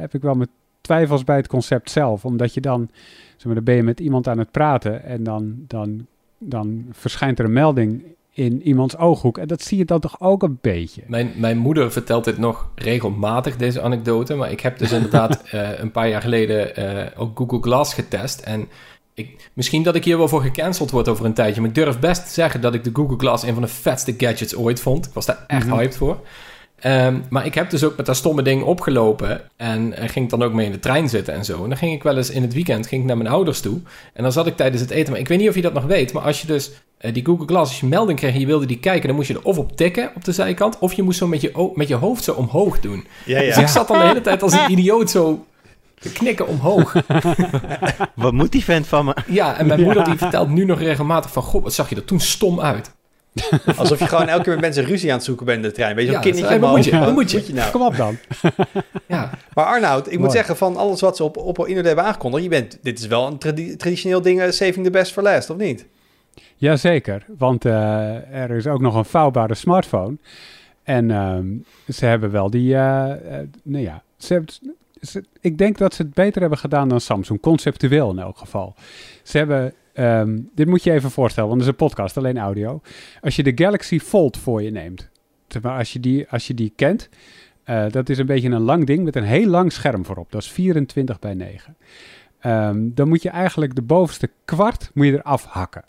[0.01, 0.49] heb ik wel mijn
[0.83, 2.25] twijfels bij het concept zelf.
[2.25, 2.89] Omdat je dan,
[3.37, 6.07] zeg maar, dan ben je met iemand aan het praten en dan, dan,
[6.39, 8.03] dan verschijnt er een melding
[8.35, 9.39] in iemands ooghoek.
[9.39, 11.03] En dat zie je dan toch ook een beetje.
[11.07, 14.35] Mijn, mijn moeder vertelt dit nog regelmatig, deze anekdote.
[14.35, 18.41] Maar ik heb dus inderdaad uh, een paar jaar geleden uh, ook Google Glass getest.
[18.41, 18.69] En
[19.15, 21.61] ik, misschien dat ik hier wel voor gecanceld word over een tijdje.
[21.61, 24.15] Maar ik durf best te zeggen dat ik de Google Glass een van de vetste
[24.17, 25.07] gadgets ooit vond.
[25.07, 26.21] Ik was daar echt mm hyped voor.
[26.87, 30.43] Um, maar ik heb dus ook met dat stomme ding opgelopen en, en ging dan
[30.43, 31.63] ook mee in de trein zitten en zo.
[31.63, 33.81] En dan ging ik wel eens in het weekend ging ik naar mijn ouders toe.
[34.13, 35.11] En dan zat ik tijdens het eten.
[35.11, 36.71] Maar ik weet niet of je dat nog weet, maar als je dus
[37.01, 39.29] uh, die Google Glass, als je melding kreeg en je wilde die kijken, dan moest
[39.29, 41.89] je er of op tikken op de zijkant, of je moest zo met je, met
[41.89, 43.07] je hoofd zo omhoog doen.
[43.25, 43.47] Ja, ja.
[43.47, 45.47] Dus ik zat dan de hele tijd als een idioot zo
[45.99, 46.95] te knikken omhoog.
[48.15, 49.15] wat moet die vent van me?
[49.27, 52.05] Ja, en mijn moeder die vertelt nu nog regelmatig van, god, wat zag je er
[52.05, 52.93] toen stom uit.
[53.77, 55.95] Alsof je gewoon elke keer met mensen ruzie aan het zoeken bent in de trein.
[55.97, 57.37] Weet je, ja, een kindertje moet je, moet je.
[57.37, 57.71] Moet je nou?
[57.71, 58.17] Kom op dan.
[59.07, 59.31] ja.
[59.55, 62.49] Maar Arnoud, ik moet zeggen, van alles wat ze op, op internet hebben aangekondigd, je
[62.49, 63.39] bent, dit is wel een
[63.77, 65.87] traditioneel ding, uh, saving the best for last, of niet?
[66.57, 67.73] Jazeker, want uh,
[68.35, 70.17] er is ook nog een vouwbare smartphone.
[70.83, 71.39] En uh,
[71.95, 73.05] ze hebben wel die, uh,
[73.63, 74.55] nou ja, ze hebben,
[75.01, 78.75] ze, ik denk dat ze het beter hebben gedaan dan Samsung, conceptueel in elk geval.
[79.23, 82.81] Ze hebben Um, dit moet je even voorstellen, want het is een podcast, alleen audio.
[83.21, 85.11] Als je de Galaxy Fold voor je neemt,
[85.63, 87.09] als je die, als je die kent,
[87.67, 90.33] uh, dat is een beetje een lang ding met een heel lang scherm voorop.
[90.33, 91.77] Dat is 24 bij 9.
[92.47, 95.85] Um, dan moet je eigenlijk de bovenste kwart moet je eraf hakken.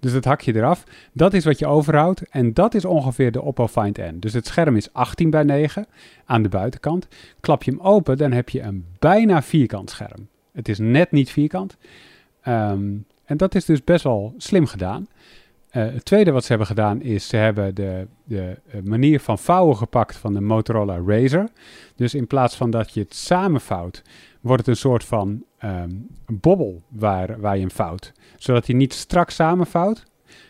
[0.00, 0.84] Dus dat hak je eraf.
[1.12, 2.22] Dat is wat je overhoudt.
[2.28, 4.16] En dat is ongeveer de Oppo Find N.
[4.18, 5.86] Dus het scherm is 18 bij 9
[6.24, 7.08] aan de buitenkant.
[7.40, 10.28] Klap je hem open, dan heb je een bijna vierkant scherm.
[10.52, 11.76] Het is net niet vierkant.
[12.48, 15.08] Um, en dat is dus best wel slim gedaan.
[15.72, 19.38] Uh, het tweede wat ze hebben gedaan is, ze hebben de, de uh, manier van
[19.38, 21.44] vouwen gepakt van de Motorola Razr.
[21.96, 24.02] Dus in plaats van dat je het samenvouwt,
[24.40, 28.12] wordt het een soort van um, bobbel waar, waar je hem vouwt.
[28.36, 30.04] Zodat hij niet strak samenvouwt,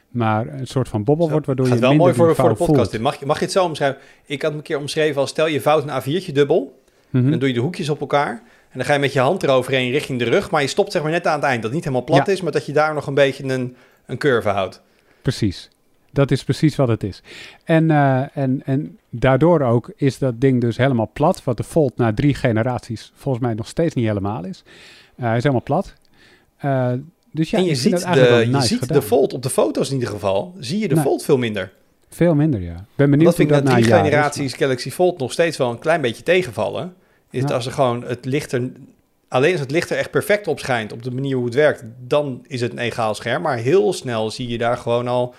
[0.08, 2.98] maar een soort van bobbel wordt, waardoor je wel mooi voor, voor de podcast.
[2.98, 4.00] Mag, je, mag je het zo omschrijven?
[4.26, 7.30] Ik had hem een keer omschreven als, stel je vouwt een A4'tje dubbel, mm -hmm.
[7.30, 8.42] dan doe je de hoekjes op elkaar...
[8.74, 11.02] En dan ga je met je hand eroverheen richting de rug, maar je stopt zeg
[11.02, 11.62] maar net aan het eind.
[11.62, 14.18] Dat het niet helemaal plat is, maar dat je daar nog een beetje een, een
[14.18, 14.80] curve houdt.
[15.22, 15.68] Precies.
[16.12, 17.22] Dat is precies wat het is.
[17.64, 21.44] En, uh, en, en daardoor ook is dat ding dus helemaal plat.
[21.44, 24.62] Wat de Fold na drie generaties volgens mij nog steeds niet helemaal is.
[25.16, 25.94] Uh, hij is helemaal plat.
[26.64, 26.92] Uh,
[27.32, 30.08] dus ja, en je ziet, de, je ziet de Fold op de foto's in ieder
[30.08, 30.54] geval.
[30.58, 31.72] Zie je de nou, Fold veel minder.
[32.08, 32.84] Veel minder, ja.
[32.94, 36.00] Ben benieuwd dat vind ik na drie generaties Galaxy Fold nog steeds wel een klein
[36.00, 36.94] beetje tegenvallen
[37.34, 38.70] is het als er gewoon het lichter,
[39.28, 42.44] alleen als het lichter echt perfect op schijnt op de manier hoe het werkt, dan
[42.46, 43.42] is het een egaal scherm.
[43.42, 45.34] Maar heel snel zie je daar gewoon al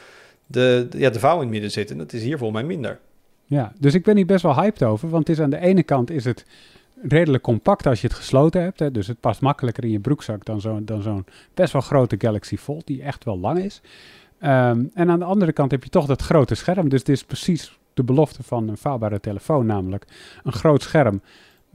[0.45, 1.97] de, ja, de vouw in het midden zitten.
[1.97, 2.99] Dat is hier volgens mij minder.
[3.45, 5.83] Ja, dus ik ben hier best wel hyped over, want het is aan de ene
[5.83, 6.45] kant is het
[7.01, 8.79] redelijk compact als je het gesloten hebt.
[8.79, 12.15] Hè, dus het past makkelijker in je broekzak dan zo'n dan zo'n best wel grote
[12.19, 13.81] Galaxy Fold, die echt wel lang is.
[14.41, 16.89] Um, en aan de andere kant heb je toch dat grote scherm.
[16.89, 20.05] Dus dit is precies de belofte van een vouwbare telefoon, namelijk
[20.43, 21.21] een groot scherm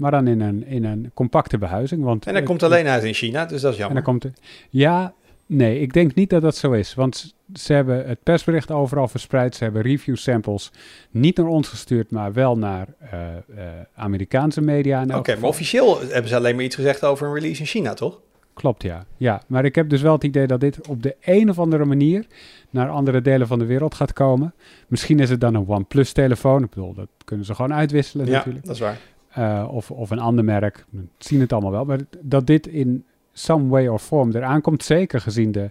[0.00, 2.04] maar dan in een, in een compacte behuizing.
[2.04, 3.96] Want en dat komt alleen uit in China, dus dat is jammer.
[3.96, 4.34] En dan komt,
[4.70, 5.12] ja,
[5.46, 6.94] nee, ik denk niet dat dat zo is.
[6.94, 9.54] Want ze hebben het persbericht overal verspreid.
[9.54, 10.70] Ze hebben review samples
[11.10, 13.10] niet naar ons gestuurd, maar wel naar uh,
[13.56, 15.04] uh, Amerikaanse media.
[15.14, 18.20] Oké, maar officieel hebben ze alleen maar iets gezegd over een release in China, toch?
[18.54, 19.04] Klopt, ja.
[19.16, 19.42] ja.
[19.46, 22.26] Maar ik heb dus wel het idee dat dit op de een of andere manier
[22.70, 24.54] naar andere delen van de wereld gaat komen.
[24.88, 26.62] Misschien is het dan een OnePlus telefoon.
[26.62, 28.64] Ik bedoel, dat kunnen ze gewoon uitwisselen ja, natuurlijk.
[28.64, 28.98] dat is waar.
[29.38, 30.84] Uh, of, of een ander merk.
[30.90, 31.84] We zien het allemaal wel.
[31.84, 35.70] Maar dat dit in some way or form eraan komt, zeker gezien de...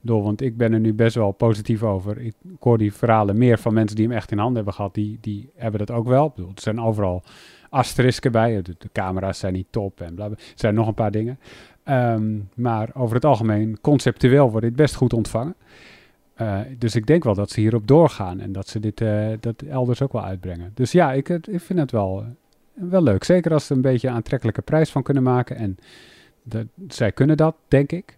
[0.00, 2.18] Door, want ik ben er nu best wel positief over.
[2.18, 4.94] Ik, hoor die verhalen meer van mensen die hem echt in handen hebben gehad.
[4.94, 6.26] Die, die hebben dat ook wel.
[6.26, 7.22] Ik bedoel, er zijn overal
[7.70, 8.62] asterisken bij.
[8.62, 10.36] De, camera's zijn niet top en bla, bla.
[10.36, 11.38] Er zijn nog een paar dingen.
[11.84, 15.54] Um, maar over het algemeen, conceptueel wordt dit best goed ontvangen.
[16.40, 19.62] Uh, dus ik denk wel dat ze hierop doorgaan en dat ze dit uh, dat
[19.62, 20.70] elders ook wel uitbrengen.
[20.74, 22.24] Dus ja, ik, ik vind het wel,
[22.80, 23.24] wel leuk.
[23.24, 25.56] Zeker als ze een beetje een aantrekkelijke prijs van kunnen maken.
[25.56, 25.78] En
[26.42, 28.16] de, zij kunnen dat, denk ik.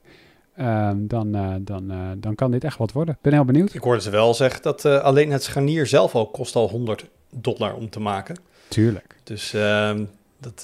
[0.58, 3.18] Uh, dan, uh, dan, uh, dan kan dit echt wat worden.
[3.20, 3.74] Ben heel benieuwd.
[3.74, 7.06] Ik hoorde ze wel zeggen dat uh, alleen het scharnier zelf al kost al 100
[7.30, 8.36] dollar om te maken.
[8.68, 9.16] Tuurlijk.
[9.24, 10.04] Dus ehm,
[10.40, 10.62] dat,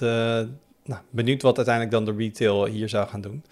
[0.84, 3.44] nou, benieuwd wat uiteindelijk dan de retail hier zou gaan doen.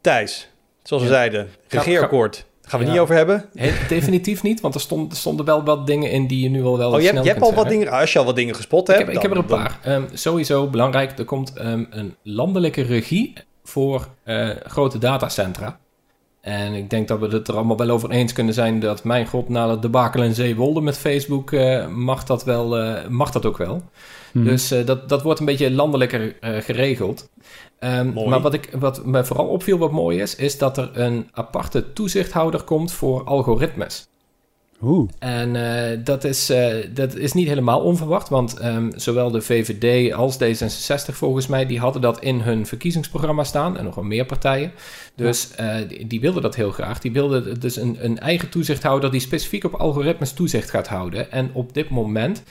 [0.00, 0.50] Thijs,
[0.82, 2.46] zoals we zeiden, regeerakkoord.
[2.72, 2.92] Gaan we ja.
[2.92, 3.44] niet over hebben?
[3.88, 6.78] definitief niet, want er, stond, er stonden wel wat dingen in die je nu al
[6.78, 8.54] wel oh, je snel hebt, je hebt al wat dingen, als je al wat dingen
[8.54, 9.06] gespot ik hebt.
[9.06, 9.78] Heb, ik heb er een paar.
[9.86, 13.32] Um, sowieso belangrijk, er komt um, een landelijke regie
[13.64, 15.78] voor uh, grote datacentra.
[16.42, 19.26] En ik denk dat we het er allemaal wel over eens kunnen zijn dat, mijn
[19.26, 23.46] god, na de debakel in Zeewolde met Facebook, uh, mag, dat wel, uh, mag dat
[23.46, 23.82] ook wel.
[24.32, 24.44] Hmm.
[24.44, 27.30] Dus uh, dat, dat wordt een beetje landelijker geregeld.
[27.80, 31.28] Um, maar wat, ik, wat me vooral opviel wat mooi is, is dat er een
[31.32, 34.08] aparte toezichthouder komt voor algoritmes.
[34.82, 35.08] Oeh.
[35.18, 40.12] En uh, dat, is, uh, dat is niet helemaal onverwacht, want um, zowel de VVD
[40.12, 44.26] als D66 volgens mij, die hadden dat in hun verkiezingsprogramma staan en nog wel meer
[44.26, 44.72] partijen.
[45.14, 46.98] Dus uh, die, die, wilden dat heel graag.
[46.98, 51.30] Die wilden dus een, een eigen toezichthouder die specifiek op algoritmes toezicht gaat houden.
[51.30, 52.42] En op dit moment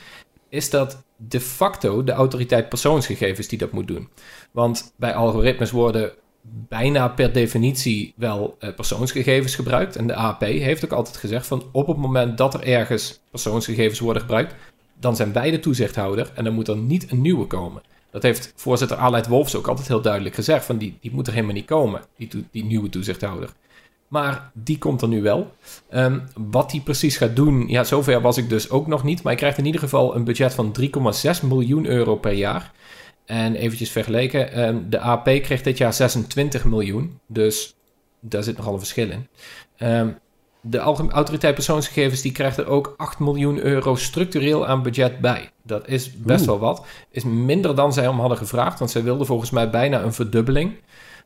[0.49, 4.09] is dat de facto de autoriteit persoonsgegevens die dat moet doen.
[4.51, 6.11] Want bij algoritmes worden
[6.41, 9.95] bijna per definitie wel uh, persoonsgegevens gebruikt.
[9.95, 13.99] En de AP heeft ook altijd gezegd van op het moment dat er ergens persoonsgegevens
[13.99, 14.55] worden gebruikt,
[14.99, 17.81] dan zijn wij de toezichthouder en dan moet er niet een nieuwe komen.
[18.11, 21.33] Dat heeft voorzitter Aleid Wolfs ook altijd heel duidelijk gezegd van die, die moet er
[21.33, 23.49] helemaal niet komen, die, die nieuwe toezichthouder.
[24.11, 25.51] Maar die komt er nu wel.
[25.93, 29.23] Um, wat die precies gaat doen, ja, zover was ik dus ook nog niet.
[29.23, 32.71] Maar hij krijgt in ieder geval een budget van 3,6 miljoen euro per jaar.
[33.31, 37.19] En eventjes vergeleken, um, de AP kreeg dit jaar 26 miljoen.
[37.27, 37.75] Dus
[38.19, 39.27] daar zit nogal een verschil in.
[39.87, 40.17] Um,
[40.61, 45.49] de autoriteit persoonsgegevens die krijgt er ook 8 miljoen euro structureel aan budget bij.
[45.63, 46.85] Dat is best wel wat.
[47.11, 50.73] Is minder dan zij om hadden gevraagd, want zij wilden volgens mij bijna een verdubbeling.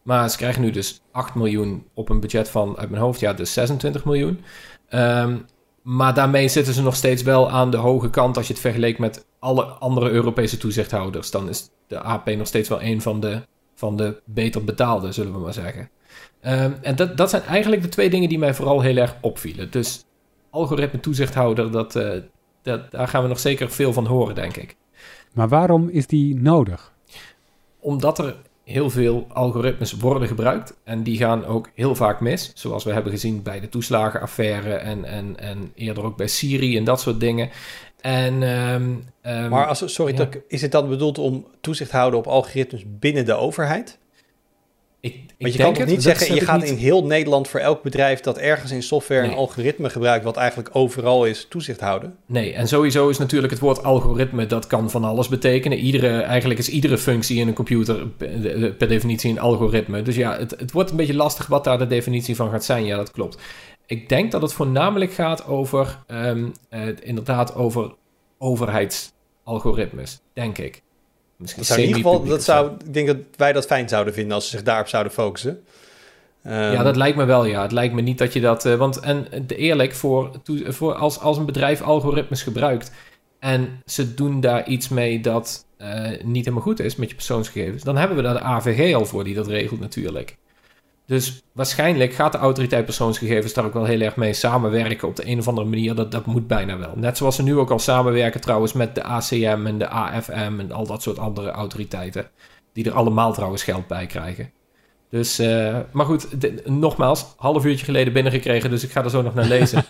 [0.02, 3.34] Maar ze krijgen nu dus 8 miljoen op een budget van, uit mijn hoofd, ja,
[3.34, 4.42] dus 26 miljoen.
[4.90, 5.46] Um,
[5.82, 9.00] maar daarmee zitten ze nog steeds wel aan de hoge kant als je het vergelijkt
[9.00, 11.32] met alle andere Europese toezichthouders.
[11.32, 13.42] Dan is de AP nog steeds wel een van de,
[13.76, 15.90] van de beter betaalde, zullen we maar zeggen.
[16.42, 19.72] Um, en dat, dat zijn eigenlijk de twee dingen die mij vooral heel erg opvielen.
[19.72, 20.06] Dus
[20.50, 22.10] algoritme toezichthouder, dat, uh,
[22.62, 24.76] dat, daar gaan we nog zeker veel van horen, denk ik.
[25.34, 26.94] Maar waarom is die nodig?
[27.80, 30.78] Omdat er heel veel algoritmes worden gebruikt.
[30.84, 32.52] En die gaan ook heel vaak mis.
[32.56, 36.84] Zoals we hebben gezien bij de toeslagenaffaire en, en, en eerder ook bij Siri en
[36.84, 37.50] dat soort dingen.
[38.06, 40.30] En, um, um, maar als, sorry, ja.
[40.48, 43.98] is het dan bedoeld om toezicht te houden op algoritmes binnen de overheid?
[45.00, 46.70] Ik, Want je kan toch niet zeggen, je gaat niet...
[46.70, 49.32] in heel Nederland voor elk bedrijf dat ergens in software nee.
[49.32, 52.16] een algoritme gebruikt, wat eigenlijk overal is, toezicht houden?
[52.26, 55.78] Nee, en sowieso is natuurlijk het woord algoritme, dat kan van alles betekenen.
[55.78, 58.08] Iedere, eigenlijk is iedere functie in een computer
[58.78, 60.02] per definitie een algoritme.
[60.02, 62.86] Dus ja, het, het wordt een beetje lastig wat daar de definitie van gaat zijn.
[62.86, 63.38] Ja, dat klopt.
[63.86, 67.94] Ik denk dat het voornamelijk gaat over, um, uh, inderdaad, over
[68.38, 70.82] overheidsalgoritmes, denk ik.
[71.38, 74.14] Misschien dat zou in ieder geval, dat zou, ik denk dat wij dat fijn zouden
[74.14, 75.64] vinden als ze zich daarop zouden focussen.
[76.46, 77.62] Um, ja, dat lijkt me wel, ja.
[77.62, 78.66] Het lijkt me niet dat je dat...
[78.66, 80.32] Uh, want en eerlijk, voor,
[80.68, 82.92] voor als, als een bedrijf algoritmes gebruikt...
[83.40, 87.84] en ze doen daar iets mee dat uh, niet helemaal goed is met je persoonsgegevens...
[87.84, 90.38] dan hebben we daar de AVG al voor die dat regelt natuurlijk.
[91.06, 95.28] Dus waarschijnlijk gaat de autoriteit persoonsgegevens daar ook wel heel erg mee samenwerken op de
[95.28, 95.96] een of andere manier.
[95.96, 96.94] Dat, dat moet bijna wel.
[96.96, 100.72] Net zoals ze nu ook al samenwerken trouwens met de ACM en de AFM en
[100.72, 102.30] al dat soort andere autoriteiten.
[102.74, 104.52] Die er allemaal trouwens geld bij krijgen.
[105.10, 109.22] Dus, uh, maar goed, de, nogmaals, half uurtje geleden binnengekregen, dus ik ga er zo
[109.22, 109.84] nog naar lezen.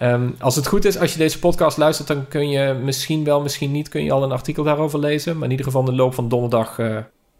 [0.00, 3.40] um, als het goed is, als je deze podcast luistert, dan kun je misschien wel,
[3.40, 5.34] misschien niet, kun je al een artikel daarover lezen.
[5.34, 6.98] Maar in ieder geval in de loop van donderdag uh,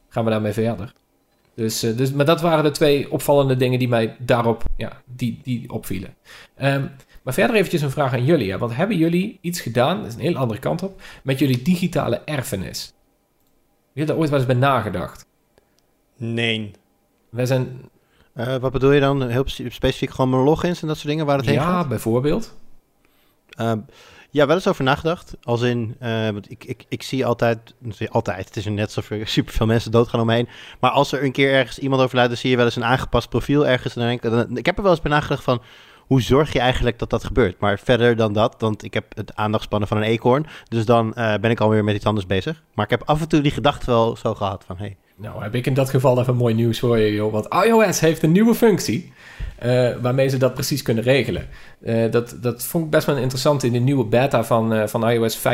[0.09, 0.93] gaan we daarmee verder.
[1.59, 5.41] Dus, uh, dus, maar dat waren de twee opvallende dingen die mij daarop ja, die,
[5.43, 6.15] die opvielen.
[6.63, 6.91] Um,
[7.23, 8.51] maar verder eventjes een vraag aan jullie.
[8.51, 8.59] Hè?
[8.59, 12.21] Want hebben jullie iets gedaan, dat is een heel andere kant op, met jullie digitale
[12.25, 12.85] erfenis?
[12.85, 15.27] Heb je daar ooit wel eens bij nagedacht?
[16.17, 16.71] Nee.
[17.31, 17.81] Wij zijn...
[18.35, 19.29] Uh, wat bedoel je dan?
[19.29, 21.83] Heel specifiek gewoon mijn logins en dat soort dingen waar het ja, heen gaat?
[21.83, 22.55] Ja, bijvoorbeeld.
[23.61, 23.73] Uh,
[24.31, 25.37] ja, wel eens over nagedacht.
[25.43, 27.75] Als in, uh, want ik, ik, ik zie altijd,
[28.09, 30.49] altijd, het is net zoveel superveel mensen doodgaan omheen.
[30.81, 33.29] Maar als er een keer ergens iemand overlijdt, dan zie je wel eens een aangepast
[33.29, 33.97] profiel ergens.
[33.97, 35.63] En dan denk ik, ik heb er wel eens bij nagedacht van,
[36.07, 37.61] hoe zorg je eigenlijk dat dat gebeurt?
[37.61, 40.47] Maar verder dan dat, want ik heb het aandachtspannen van een eekhoorn.
[40.69, 42.63] Dus dan uh, ben ik alweer met iets anders bezig.
[42.75, 44.97] Maar ik heb af en toe die gedachte wel zo gehad van, hey.
[45.21, 47.33] Nou, heb ik in dat geval even mooi nieuws voor je, joh.
[47.33, 49.13] Want iOS heeft een nieuwe functie.
[49.65, 51.49] Uh, waarmee ze dat precies kunnen regelen.
[51.81, 55.09] Uh, dat, dat vond ik best wel interessant in de nieuwe beta van, uh, van
[55.09, 55.45] iOS 15.2.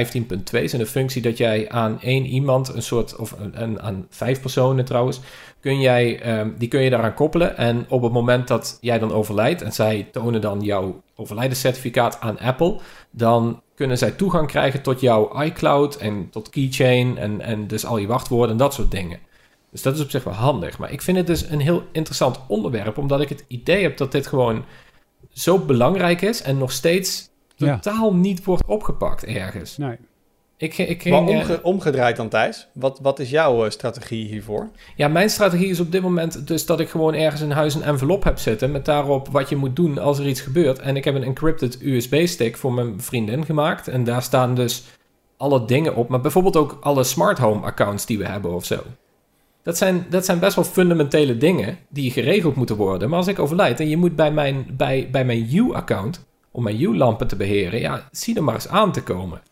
[0.50, 4.84] is een functie dat jij aan één iemand, een soort, of een, aan vijf personen
[4.84, 5.20] trouwens,
[5.60, 7.56] kun jij, um, die kun je daaraan koppelen.
[7.56, 12.38] En op het moment dat jij dan overlijdt en zij tonen dan jouw overlijdenscertificaat aan
[12.38, 12.78] Apple,
[13.10, 17.98] dan kunnen zij toegang krijgen tot jouw iCloud en tot Keychain en, en dus al
[17.98, 19.18] je wachtwoorden en dat soort dingen.
[19.74, 20.78] Dus dat is op zich wel handig.
[20.78, 24.12] Maar ik vind het dus een heel interessant onderwerp, omdat ik het idee heb dat
[24.12, 24.64] dit gewoon
[25.30, 29.76] zo belangrijk is en nog steeds totaal niet wordt opgepakt ergens.
[29.76, 29.96] Nee.
[30.56, 32.68] Ik, ik Maar ging, eh, omge- omgedraaid dan, Thijs.
[32.72, 34.70] Wat, wat is jouw eh, strategie hiervoor?
[34.96, 37.82] Ja, mijn strategie is op dit moment dus dat ik gewoon ergens in huis een
[37.82, 40.78] envelop heb zitten met daarop wat je moet doen als er iets gebeurt.
[40.78, 43.88] En ik heb een encrypted USB-stick voor mijn vriendin gemaakt.
[43.88, 44.84] En daar staan dus
[45.36, 48.82] alle dingen op, maar bijvoorbeeld ook alle smart home accounts die we hebben of zo.
[49.64, 53.08] Dat zijn, dat zijn best wel fundamentele dingen die geregeld moeten worden.
[53.08, 56.82] Maar als ik overlijd en je moet bij mijn, bij, bij mijn U-account, om mijn
[56.82, 59.42] U-lampen te beheren, ja, zie er maar eens aan te komen.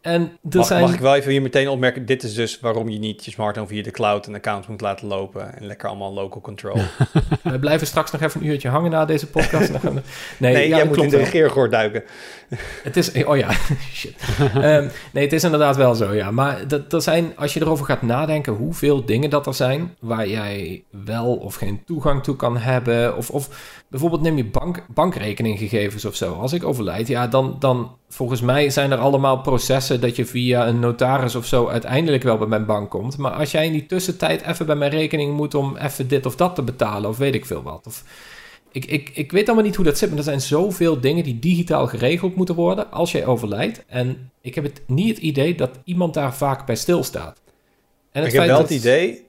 [0.00, 0.80] En er Mag, zijn...
[0.80, 3.66] mag ik wel even hier meteen opmerken, dit is dus waarom je niet je smartphone
[3.66, 6.76] via de cloud een account moet laten lopen en lekker allemaal local control.
[7.42, 9.72] We blijven straks nog even een uurtje hangen na deze podcast.
[9.72, 10.00] Dan gaan we-
[10.38, 12.02] nee, Nee, ja, jij dat moet klopt in de regeergoor duiken.
[12.82, 13.50] Het is, oh ja,
[13.92, 14.14] shit.
[14.54, 16.30] Ehm, nee, het is inderdaad wel zo, ja.
[16.30, 20.28] Maar dat, er zijn, als je erover gaat nadenken hoeveel dingen dat er zijn waar
[20.28, 23.16] jij wel of geen toegang toe kan hebben.
[23.16, 23.48] Of, of
[23.88, 26.32] bijvoorbeeld neem je bank, bankrekeninggegevens of zo.
[26.34, 30.66] Als ik overlijd, ja, dan, dan volgens mij zijn er allemaal processen dat je via
[30.66, 33.16] een notaris of zo uiteindelijk wel bij mijn bank komt.
[33.16, 36.36] Maar als jij in die tussentijd even bij mijn rekening moet om even dit of
[36.36, 37.86] dat te betalen of weet ik veel wat.
[37.86, 38.04] Of,
[38.72, 41.38] ik, ik, ik weet allemaal niet hoe dat zit, maar er zijn zoveel dingen die
[41.38, 43.84] digitaal geregeld moeten worden als jij overlijdt.
[43.86, 47.40] En ik heb het niet het idee dat iemand daar vaak bij stilstaat.
[48.12, 49.24] En ik heb wel dat- het idee...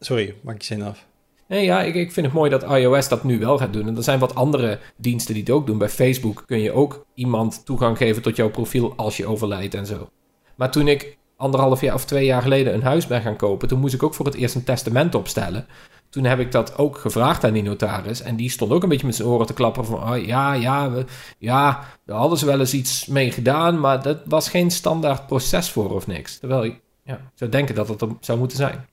[0.00, 1.06] Sorry, maak je zin af.
[1.52, 3.88] Nee, ja, ik, ik vind het mooi dat iOS dat nu wel gaat doen.
[3.88, 5.78] En er zijn wat andere diensten die het ook doen.
[5.78, 9.86] Bij Facebook kun je ook iemand toegang geven tot jouw profiel als je overlijdt en
[9.86, 10.08] zo.
[10.56, 13.80] Maar toen ik anderhalf jaar of twee jaar geleden een huis ben gaan kopen, toen
[13.80, 15.66] moest ik ook voor het eerst een testament opstellen.
[16.10, 18.22] Toen heb ik dat ook gevraagd aan die notaris.
[18.22, 20.10] En die stond ook een beetje met zijn oren te klapperen van...
[20.10, 21.04] Oh, ja, ja, we,
[21.38, 23.80] ja, hadden ze wel eens iets mee gedaan...
[23.80, 26.38] maar dat was geen standaard proces voor of niks.
[26.38, 28.86] Terwijl ik ja, zou denken dat er zou moeten zijn.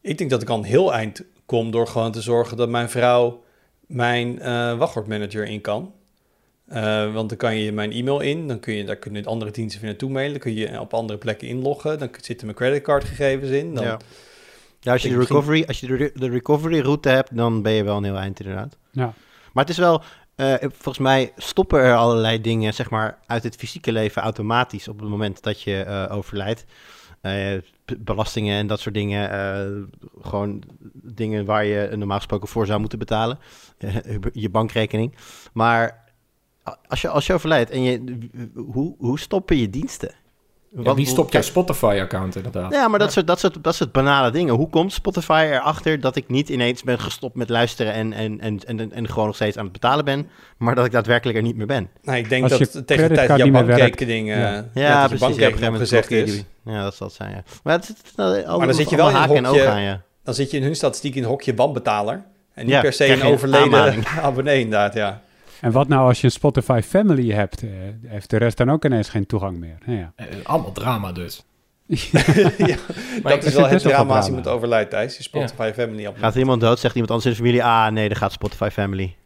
[0.00, 2.88] Ik denk dat ik al een heel eind kom door gewoon te zorgen dat mijn
[2.90, 3.42] vrouw
[3.86, 5.92] mijn eh wachtwoordmanager in kan.
[6.66, 9.80] Eh, want dan kan je mijn e-mail in, dan kun je, daar kunnen andere diensten
[9.80, 10.32] weer naartoe mailen.
[10.32, 11.98] Dan kun je op andere plekken inloggen.
[11.98, 13.74] Dan zitten mijn creditcardgegevens in.
[13.74, 13.98] Dan, Ja.
[14.80, 17.84] Ja, als je, de recovery, als je de, de recovery route hebt, dan ben je
[17.84, 18.76] wel een heel eind inderdaad.
[18.92, 19.12] Ja.
[19.52, 20.02] Maar het is wel,
[20.34, 25.00] eh, volgens mij stoppen er allerlei dingen, zeg maar, uit het fysieke leven automatisch op
[25.00, 26.64] het moment dat je eh, overlijdt.
[27.20, 29.82] Eh, b- belastingen en dat soort dingen, eh,
[30.20, 33.38] gewoon dingen waar je normaal gesproken voor zou moeten betalen,
[33.78, 33.96] Eh,
[34.32, 35.14] je bankrekening.
[35.52, 36.12] Maar
[36.88, 38.18] als je, als je overlijdt en je,
[38.54, 40.14] hoe, hoe stoppen je diensten?
[40.82, 42.72] Ja, wie stopt jouw Spotify-account inderdaad?
[42.72, 44.54] ja, maar dat, soort, dat, soort, dat soort banale dingen.
[44.54, 48.58] Hoe komt Spotify erachter dat ik niet ineens ben gestopt met luisteren en, en, en,
[48.66, 51.56] en, en gewoon nog steeds aan het betalen ben, maar dat ik daadwerkelijk er niet
[51.56, 51.88] meer ben?
[52.02, 53.80] Nou, ik denk Als dat je tegen de tijd jouw niet meer werkt.
[53.80, 54.44] bankrekening, eh, Ja.
[54.44, 55.36] ja, Ja, dat precies.
[55.36, 56.44] je Ja, op een bankrekening gegeven moment opgezegd blokkeer is.
[56.74, 57.42] Ja, dat zal het zijn, ja.
[57.62, 59.72] Maar, het, het, het, Maar dan zit je wel in een haken en hokje- ogen
[59.72, 59.98] aan je.
[60.24, 62.22] Dan zit je in hun statistiek in een hokje wanbetaler.
[62.54, 65.22] En niet Ja, per se een overleden abonnee inderdaad, ja.
[65.60, 67.62] En wat nou als je een Spotify Family hebt?
[67.62, 67.70] eh,
[68.06, 69.78] heeft de rest dan ook ineens geen toegang meer?
[69.86, 70.12] Nou ja.
[70.16, 71.44] Eh, allemaal drama dus.
[71.86, 72.76] ja
[73.22, 75.16] Maar dat is wel het drama als iemand overlijdt, Thijs.
[75.16, 76.22] Je Spotify Family abonnee.
[76.22, 79.16] Gaat iemand dood, zegt iemand anders in de familie, ah nee, dan gaat Spotify Family.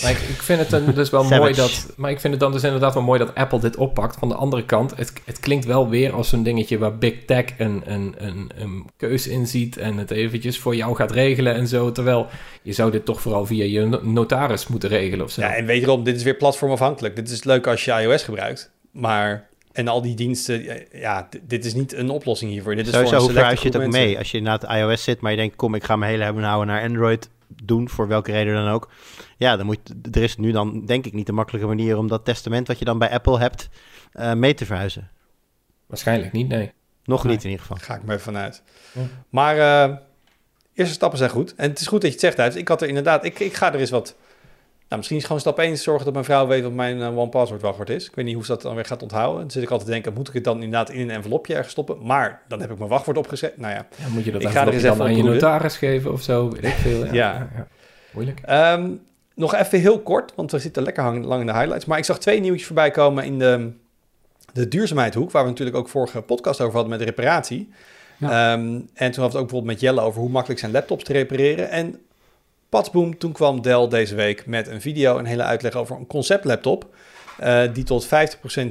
[0.00, 1.92] Maar ik, ik vind het dan dus wel mooi dat.
[1.96, 4.16] Maar ik vind het dan dus inderdaad wel mooi dat Apple dit oppakt.
[4.18, 7.44] Van de andere kant, het, het klinkt wel weer als zo'n dingetje waar Big Tech
[7.58, 9.76] een, een, een, een keus in ziet.
[9.76, 11.92] En het eventjes voor jou gaat regelen en zo.
[11.92, 12.26] Terwijl
[12.62, 15.40] je zou dit toch vooral via je no- notaris moeten regelen of zo.
[15.40, 17.16] Ja, en wederom, dit is weer platformafhankelijk.
[17.16, 18.70] Dit is leuk als je iOS gebruikt.
[18.90, 22.74] Maar, en al die diensten, ja, dit is niet een oplossing hiervoor.
[22.74, 24.18] Dit is Sowieso, voor hoe je het ook mee?
[24.18, 26.42] Als je na het iOS zit, maar je denkt, kom, ik ga mijn hele hebben
[26.42, 27.28] en houden naar Android
[27.64, 28.90] doen, voor welke reden dan ook.
[29.36, 32.24] Ja, dan moet, er is nu dan, denk ik, niet een makkelijke manier om dat
[32.24, 33.68] testament wat je dan bij Apple hebt,
[34.12, 35.10] eh, mee te verhuizen.
[35.86, 36.72] Waarschijnlijk niet, nee.
[37.04, 37.32] Nog Nee.
[37.32, 37.76] niet in ieder geval.
[37.76, 38.62] Daar ga ik me even vanuit.
[38.92, 39.00] Ja.
[39.28, 39.96] Maar eh,
[40.74, 41.54] eerste stappen zijn goed.
[41.54, 42.54] En het is goed dat je het zegt, Thijs.
[42.56, 44.16] Ik had er inderdaad, ik, ik ga er eens wat...
[44.92, 47.62] Nou, misschien is gewoon stap 1 zorgen dat mijn vrouw weet wat mijn eh, one-password
[47.62, 48.06] wachtwoord is.
[48.06, 49.40] Ik weet niet hoe ze dat dan weer gaat onthouden.
[49.40, 51.72] Dan zit ik altijd te denken, moet ik het dan inderdaad in een envelopje ergens
[51.72, 51.96] stoppen?
[52.06, 53.60] Maar dan heb ik mijn wachtwoord opgeschreven.
[53.60, 56.12] Nou ja, Ja, moet je dat Ik ga er eens dan aan je notaris geven
[56.12, 56.50] of zo?
[56.50, 57.04] Weet ik veel.
[57.04, 57.12] Ja.
[57.12, 57.48] Ja.
[57.56, 57.66] ja.
[58.10, 58.40] Moeilijk.
[58.44, 58.90] Ehm,
[59.34, 61.84] nog even heel kort, want we zitten lekker hang- lang in de highlights.
[61.84, 63.70] Maar ik zag twee nieuwtjes voorbij komen in de,
[64.52, 67.68] de duurzaamheidhoek, waar we natuurlijk ook vorige podcast over hadden met de reparatie.
[68.16, 68.28] Ja.
[68.52, 71.04] Ehm, en toen hadden we het ook bijvoorbeeld met Jelle over hoe makkelijk zijn laptops
[71.04, 71.70] te repareren.
[71.70, 72.00] En
[72.72, 76.94] patsboom, toen kwam Dell deze week met een video, een hele uitleg over een conceptlaptop,
[77.38, 78.08] eh die tot 50%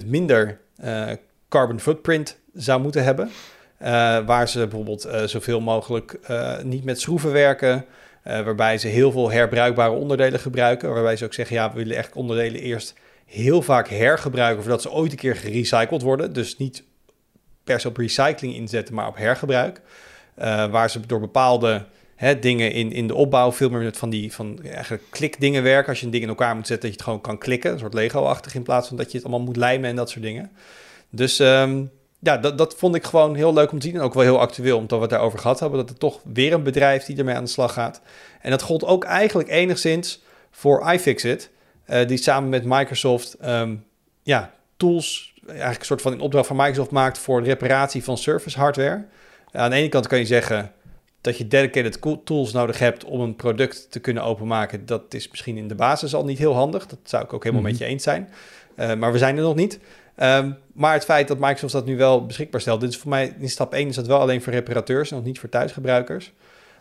[0.06, 1.08] minder eh,
[1.50, 3.30] carbon footprint zou moeten hebben.
[3.78, 3.90] Eh,
[4.26, 6.20] waar ze bijvoorbeeld zoveel mogelijk
[6.64, 7.86] niet met schroeven werken.
[8.24, 10.94] waarbij ze heel veel herbruikbare onderdelen gebruiken.
[10.94, 12.94] Waarbij ze ook zeggen, ja, we willen echt onderdelen eerst
[13.26, 14.62] heel vaak hergebruiken...
[14.64, 16.34] voordat ze ooit een keer gerecycled worden.
[16.34, 16.84] Dus niet
[17.64, 19.82] per se op recycling inzetten, maar op hergebruik.
[20.72, 21.86] Waar ze door bepaalde
[22.41, 25.89] dingen in, in de opbouw veel meer met van die van eigenlijk klikdingen werken.
[25.89, 27.71] Als je een ding in elkaar moet zetten, dat je het gewoon kan klikken.
[27.71, 30.23] Een soort Lego-achtig in plaats van dat je het allemaal moet lijmen en dat soort
[30.23, 30.51] dingen.
[31.10, 31.84] Dus ehm,
[32.19, 33.95] ja, dat, dat vond ik gewoon heel leuk om te zien.
[33.95, 35.79] En ook wel heel actueel, omdat we het daarover gehad hebben.
[35.79, 38.01] Dat er toch weer een bedrijf die ermee aan de slag gaat.
[38.41, 41.49] En dat gold ook eigenlijk enigszins voor iFixit.
[41.88, 43.75] Uh, die samen met Microsoft ehm,
[44.23, 48.60] ja, tools, eigenlijk een soort van in opdracht van Microsoft maakt voor reparatie van service
[48.60, 49.05] hardware.
[49.51, 50.71] aan de ene kant kan je zeggen
[51.21, 54.86] dat je dedicated tools nodig hebt om een product te kunnen openmaken.
[54.86, 56.88] Dat is misschien in de basis al niet heel handig.
[56.88, 57.84] Dat zou ik ook helemaal met mhm.
[57.84, 58.29] je eens zijn.
[58.75, 59.79] Uh, maar we zijn er nog niet.
[60.17, 63.36] Um, maar het feit dat Microsoft dat nu wel beschikbaar stelt, dit is voor mij
[63.39, 66.34] in stap 1 is dat wel alleen voor reparateurs, nog niet voor thuisgebruikers.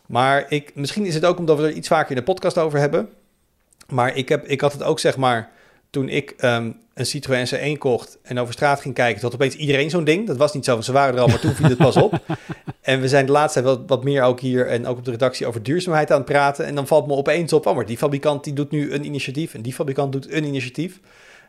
[0.06, 2.78] Maar ik, misschien is het ook omdat we er iets vaker in de podcast over
[2.78, 3.08] hebben.
[3.88, 5.50] Maar ik, heb, ik had het ook zeg maar
[5.90, 9.90] toen ik um, een Citroën C1 kocht en over straat ging kijken, had opeens iedereen
[9.90, 10.26] zo'n ding.
[10.26, 12.18] Dat was niet zo, want ze waren er al, maar toen viel het pas op.
[12.80, 15.10] En we zijn de laatste tijd wat, wat meer ook hier en ook op de
[15.10, 16.66] redactie over duurzaamheid aan het praten.
[16.66, 19.54] En dan valt me opeens op, oh, maar die fabrikant die doet nu een initiatief
[19.54, 21.00] en die fabrikant doet een initiatief.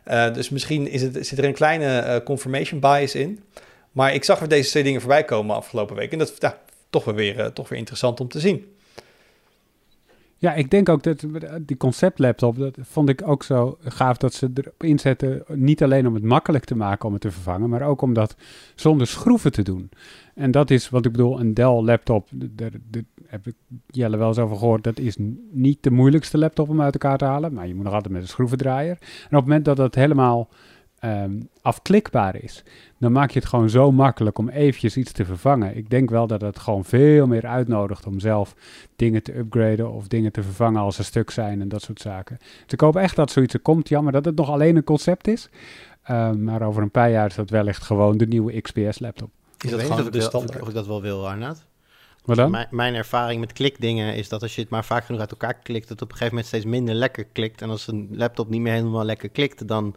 [0.08, 3.40] Uh, dus misschien is het, zit er een kleine uh, confirmation bias in.
[3.92, 6.12] Maar ik zag weer deze twee dingen voorbij komen afgelopen week.
[6.12, 6.58] En dat is ja,
[6.90, 8.74] toch, weer, uh, toch weer interessant om te zien.
[10.42, 11.24] Ja, ik denk ook dat
[11.60, 15.44] die conceptlaptop, dat vond ik ook zo gaaf dat ze erop inzetten.
[15.48, 18.36] Niet alleen om het makkelijk te maken om het te vervangen, maar ook om dat
[18.74, 19.90] zonder schroeven te doen.
[20.34, 22.70] En dat is wat ik bedoel, een Dell laptop, daar,
[23.26, 23.54] heb ik
[23.86, 25.16] Jelle wel eens over gehoord, dat is
[25.50, 28.22] niet de moeilijkste laptop om uit elkaar te halen, maar je moet nog altijd met
[28.22, 28.96] een schroevendraaier.
[29.00, 30.48] En op het moment dat dat helemaal
[31.04, 32.64] um, afklikbaar is,
[32.98, 35.76] dan maak je het gewoon zo makkelijk om eventjes iets te vervangen.
[35.76, 38.54] Ik denk wel dat het gewoon veel meer uitnodigt om zelf
[38.96, 42.36] dingen te upgraden of dingen te vervangen als ze stuk zijn en dat soort zaken.
[42.38, 43.88] Dus ik hoop echt dat zoiets er komt.
[43.88, 45.48] Jammer dat het nog alleen een concept is.
[46.10, 49.30] Um, maar over een paar jaar is dat wellicht gewoon de nieuwe XPS-laptop.
[49.58, 50.62] Is dat gewoon de standaard?
[50.62, 51.64] Of ik dat wel wil, Arnaud?
[52.24, 52.50] Wat dan?
[52.50, 55.54] Mijn, mijn, ervaring met klikdingen is dat als je het maar vaak genoeg uit elkaar
[55.54, 57.62] klikt, dat het op een gegeven moment steeds minder lekker klikt.
[57.62, 59.94] En als een laptop niet meer helemaal lekker klikt, dan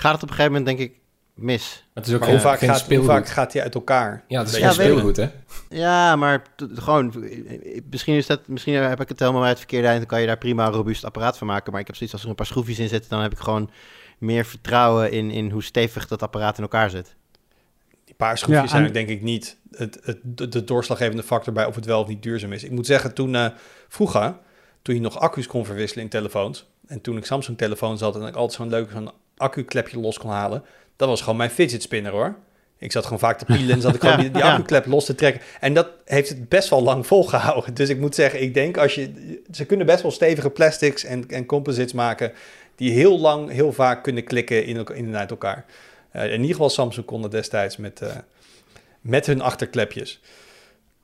[0.00, 0.98] gaat het op een gegeven moment, denk ik,
[1.34, 1.84] mis.
[1.94, 4.24] Het is ook hoe, vaak gaat, hoe vaak gaat hij uit elkaar?
[4.28, 5.30] Ja, het is ja, speelgoed, hè?
[5.68, 6.42] Ja, maar
[6.74, 7.14] gewoon,
[7.90, 10.26] misschien, is dat, misschien heb ik het helemaal uit het verkeerde eind, dan kan je
[10.26, 11.72] daar prima een robuust apparaat van maken.
[11.72, 13.70] Maar ik heb zoiets, als er een paar schroefjes in zitten, dan heb ik gewoon
[14.18, 17.14] meer vertrouwen in, in hoe stevig dat apparaat in elkaar zit.
[18.04, 20.18] Die paar schroefjes zijn denk ik niet het, het,
[20.52, 22.64] de, doorslaggevende factor bij of het wel of niet duurzaam is.
[22.64, 23.46] Ik moet zeggen, toen uh,
[23.88, 24.34] vroeger,
[24.82, 28.26] toen je nog accu's kon verwisselen in telefoons, en toen ik Samsung telefoons had en
[28.26, 30.64] ik altijd zo'n leuk zo'n accu-klepje los kon halen,
[30.96, 32.34] dat was gewoon mijn fidget spinner hoor.
[32.78, 35.14] Ik zat gewoon vaak te pielen en zat ik gewoon die, die accu-klep los te
[35.14, 35.42] trekken.
[35.60, 37.74] En dat heeft het best wel lang volgehouden.
[37.74, 39.40] Dus ik moet zeggen, ik denk als je...
[39.52, 42.32] Ze kunnen best wel stevige plastics en, en composites maken...
[42.76, 45.64] die heel lang, heel vaak kunnen klikken in, in en uit elkaar.
[46.12, 48.10] Uh, in ieder geval Samsung kon dat destijds met, uh,
[49.00, 50.20] met hun achterklepjes.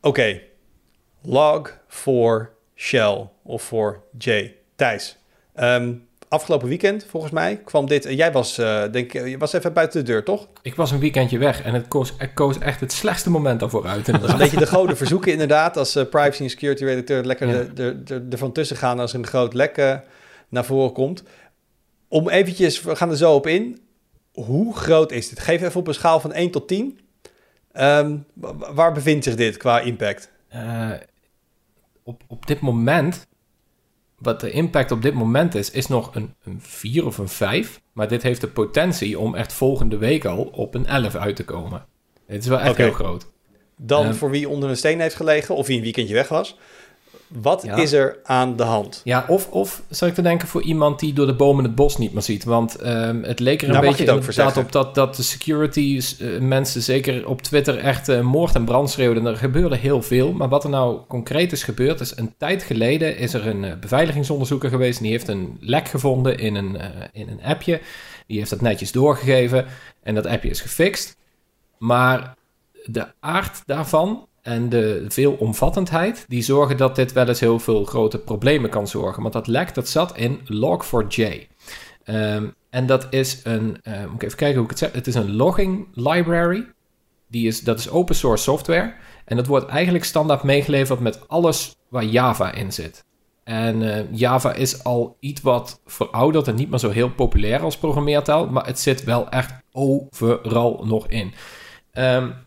[0.00, 0.48] Oké, okay.
[1.22, 4.54] log voor Shell of voor J.
[4.76, 5.16] Thijs,
[5.56, 8.04] um, afgelopen weekend, volgens mij, kwam dit.
[8.04, 10.48] Jij was, uh, denk je was even buiten de deur, toch?
[10.62, 13.86] Ik was een weekendje weg en het koos, het koos echt het slechtste moment daarvoor
[13.86, 14.06] uit.
[14.06, 15.76] Dat is een beetje de goden verzoeken, inderdaad.
[15.76, 17.94] Als uh, privacy en security redacteur lekker ja.
[18.30, 19.96] er van tussen gaan als een groot lek uh,
[20.48, 21.22] naar voren komt.
[22.08, 23.80] Om eventjes, we gaan er zo op in.
[24.32, 25.40] Hoe groot is dit?
[25.40, 26.84] Geef even op een schaal van 1 tot 10.
[26.84, 26.96] Um,
[27.72, 28.16] ehm,
[28.74, 30.30] waar bevindt zich dit qua impact?
[32.02, 33.26] op, op dit moment
[34.18, 37.80] wat de impact op dit moment is, is nog een, een 4 of een 5.
[37.92, 41.44] Maar dit heeft de potentie om echt volgende week al op een 11 uit te
[41.44, 41.86] komen.
[42.26, 43.26] Het is wel echt heel groot.
[43.76, 46.58] Dan ehm, voor wie onder een steen heeft gelegen of wie een weekendje weg was.
[47.28, 49.00] Wat is er aan de hand?
[49.04, 51.98] Ja, of, of zou ik te denken voor iemand die door de bomen het bos
[51.98, 52.44] niet meer ziet.
[52.44, 56.82] Want um, het leek er een beetje inderdaad op dat, dat de security uh, mensen,
[56.82, 59.26] zeker op Twitter, echt uh, moord en brand schreeuwden.
[59.26, 60.32] Er gebeurde heel veel.
[60.32, 63.72] Maar wat er nou concreet is gebeurd, is een tijd geleden is er een uh,
[63.80, 64.96] beveiligingsonderzoeker geweest.
[64.96, 66.78] En die heeft een lek gevonden in een,
[67.12, 67.80] in een appje.
[68.26, 69.66] Die heeft dat netjes doorgegeven.
[70.02, 71.16] En dat appje is gefixt.
[71.78, 72.34] Maar
[72.84, 78.18] de aard daarvan en de veelomvattendheid, die zorgen dat dit wel eens heel veel grote
[78.18, 79.22] problemen kan zorgen.
[79.22, 81.22] Want dat lek, dat zat in Log4j.
[81.22, 81.46] Um,
[82.04, 84.92] ehm, en dat is een, uh, moet ik even kijken hoe ik het zeg.
[84.92, 86.66] Het is een logging library.
[87.28, 88.94] Die is, dat is open source software.
[89.24, 93.04] En dat wordt eigenlijk standaard meegeleverd met alles waar Java in zit.
[93.44, 97.78] En uh, Java is al iets wat verouderd en niet meer zo heel populair als
[97.78, 98.46] programmeertaal.
[98.46, 101.32] Maar het zit wel echt overal nog in.
[101.92, 102.45] Um,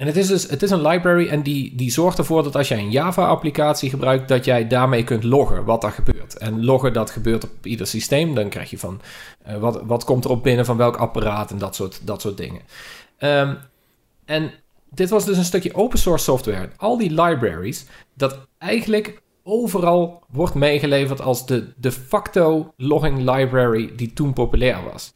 [0.00, 2.68] en het is dus het is een library en die, die zorgt ervoor dat als
[2.68, 6.36] jij een Java-applicatie gebruikt, dat jij daarmee kunt loggen wat er gebeurt.
[6.36, 8.34] En loggen, dat gebeurt op ieder systeem.
[8.34, 9.00] Dan krijg je van
[9.48, 12.36] uh, wat, wat komt er op binnen van welk apparaat en dat soort, dat soort
[12.36, 12.60] dingen.
[13.18, 13.58] Um,
[14.24, 14.52] en
[14.90, 16.68] dit was dus een stukje open source software.
[16.76, 24.12] Al die libraries, dat eigenlijk overal wordt meegeleverd als de de facto logging library die
[24.12, 25.14] toen populair was.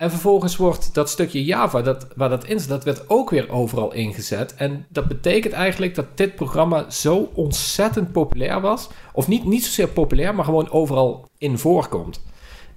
[0.00, 3.50] En vervolgens wordt dat stukje Java dat, waar dat in zit, dat werd ook weer
[3.50, 4.54] overal ingezet.
[4.54, 8.88] En dat betekent eigenlijk dat dit programma zo ontzettend populair was.
[9.12, 12.22] Of niet, niet zozeer populair, maar gewoon overal in voorkomt.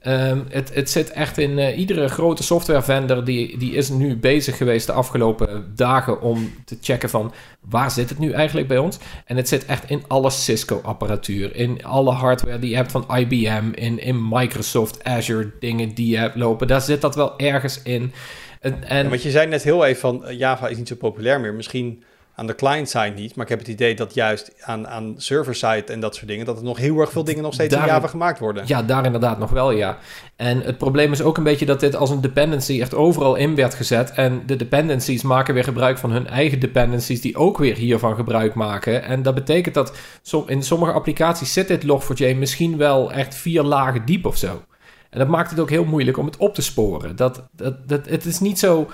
[0.03, 4.57] Ehm, het, het zit echt in uh, iedere grote softwarevendor die, die is nu bezig
[4.57, 7.33] geweest de afgelopen dagen om te checken van
[7.69, 8.97] waar zit het nu eigenlijk bij ons.
[9.25, 13.69] En het zit echt in alle Cisco-apparatuur, in alle hardware die je hebt van IBM,
[13.73, 16.67] in, in Microsoft Azure dingen die je hebt lopen.
[16.67, 18.13] Daar zit dat wel ergens in.
[18.59, 21.53] En, want je zei net heel even van eh, Java is niet zo populair meer.
[21.53, 22.03] Misschien
[22.35, 23.35] aan de client-side niet.
[23.35, 26.45] Maar ik heb het idee dat juist aan, aan server-side en dat soort dingen...
[26.45, 28.63] dat er nog heel erg veel dingen nog steeds in Java gemaakt worden.
[28.67, 29.97] Ja, daar inderdaad nog wel, ja.
[30.35, 33.55] En het probleem is ook een beetje dat dit als een dependency echt overal in
[33.55, 34.11] werd gezet.
[34.11, 37.21] En de dependencies maken weer gebruik van hun eigen dependencies...
[37.21, 39.03] die ook weer hiervan gebruik maken.
[39.03, 39.97] En dat betekent dat
[40.45, 44.61] in sommige applicaties zit dit Log4j misschien wel echt vier lagen diep of zo.
[45.09, 47.15] En dat maakt het ook heel moeilijk om het op te sporen.
[47.15, 48.89] Dat, dat, dat, het is niet zo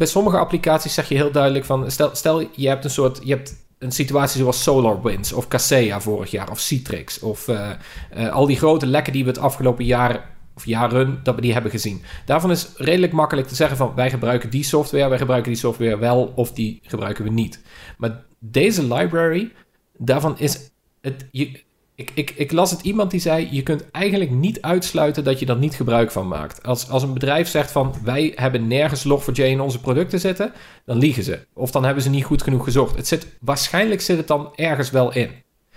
[0.00, 1.90] bij sommige applicaties zeg je heel duidelijk van...
[1.90, 3.20] Stel, stel je hebt een soort...
[3.22, 6.50] Je hebt een situatie zoals SolarWinds of Kaseya vorig jaar...
[6.50, 7.70] of Citrix of uh,
[8.16, 11.52] uh, al die grote lekken die we het afgelopen jaar of jaren dat we die
[11.52, 12.02] hebben gezien.
[12.24, 13.92] Daarvan is redelijk makkelijk te zeggen van...
[13.94, 16.32] wij gebruiken die software, wij gebruiken die software wel...
[16.34, 17.62] of die gebruiken we niet.
[17.98, 19.52] Maar deze library,
[19.96, 20.70] daarvan is...
[21.00, 21.62] Het, je,
[22.00, 25.46] ik, ik, ik, las het iemand die zei: Je kunt eigenlijk niet uitsluiten dat je
[25.46, 26.62] er niet gebruik van maakt.
[26.62, 30.52] Als, als een bedrijf zegt van wij hebben nergens Log4j in onze producten zitten,
[30.84, 31.46] dan liegen ze.
[31.54, 32.96] Of dan hebben ze niet goed genoeg gezocht.
[32.96, 35.30] Het zit, waarschijnlijk zit het dan ergens wel in.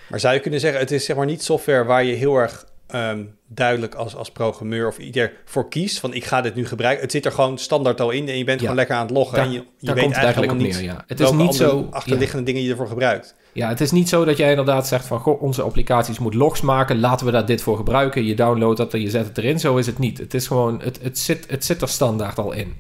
[0.10, 2.66] Maar zou je kunnen zeggen, het is zeg maar niet software waar je heel erg
[2.94, 7.04] Ehm, duidelijk als, als programmeur of ieder voor kiest van ik ga dit nu gebruiken.
[7.04, 9.38] Het zit er gewoon standaard al in en je bent gewoon lekker aan het loggen.
[9.38, 11.04] en je, je weet eigenlijk niet neer, ja.
[11.08, 13.36] Het is niet zo achterliggende dingen je ervoor gebruikt.
[13.54, 16.62] Ja, het is niet zo dat jij inderdaad zegt van goh, onze applicaties moet logs
[16.62, 18.26] maken, laten we daar dit voor gebruiken.
[18.26, 19.60] Je downloadt dat en je zet het erin.
[19.60, 20.18] Zo is het niet.
[20.18, 22.74] Het is gewoon, het, het, zit, het zit er standaard al in.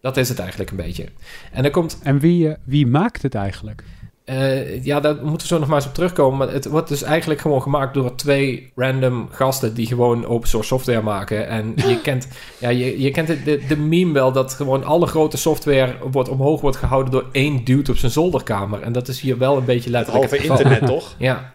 [0.00, 1.08] Dat is het eigenlijk een beetje.
[1.52, 1.98] En er komt.
[2.02, 3.84] En wie, eh, wie maakt het eigenlijk?
[4.30, 6.38] Uh, ja, daar moeten we zo nog maar eens op terugkomen.
[6.38, 10.68] Maar het wordt dus eigenlijk gewoon gemaakt door twee random gasten die gewoon open source
[10.68, 11.48] software maken.
[11.48, 15.36] En je kent, ja, je, je kent de, de meme wel dat gewoon alle grote
[15.36, 18.82] software wordt omhoog wordt gehouden door één dude op zijn zolderkamer.
[18.82, 20.24] En dat is hier wel een beetje letterlijk.
[20.24, 21.14] Over internet, toch?
[21.18, 21.52] Ja.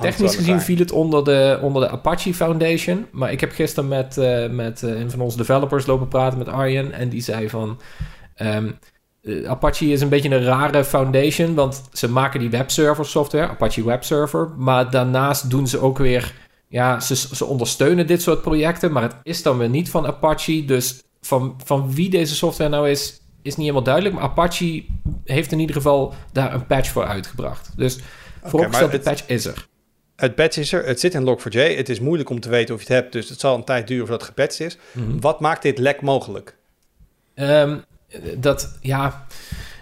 [0.00, 3.06] Technisch gezien viel het onder de, onder de Apache Foundation.
[3.10, 6.48] Maar ik heb gisteren met, uh, met uh, een van onze developers lopen praten met
[6.48, 6.92] Arjen.
[6.92, 7.80] En die zei van.
[8.36, 8.78] Um,
[9.22, 13.84] uh, Apache is een beetje een rare foundation, want ze maken die webserver software, Apache
[13.84, 16.34] Web Server, maar daarnaast doen ze ook weer,
[16.68, 20.64] ja, ze, ze ondersteunen dit soort projecten, maar het is dan weer niet van Apache,
[20.64, 24.84] dus van, van wie deze software nou is, is niet helemaal duidelijk, maar Apache
[25.24, 27.72] heeft in ieder geval daar een patch voor uitgebracht.
[27.76, 27.98] Dus
[28.42, 29.66] vooropgesteld, de patch is er.
[30.16, 32.80] Het patch is er, het zit in Log4j, het is moeilijk om te weten of
[32.80, 34.78] je het hebt, dus het zal een tijd duren voordat het gepatcht is.
[34.92, 35.20] Mhm.
[35.20, 36.56] Wat maakt dit lek mogelijk?
[37.34, 37.84] Um,
[38.38, 39.26] dat, ja,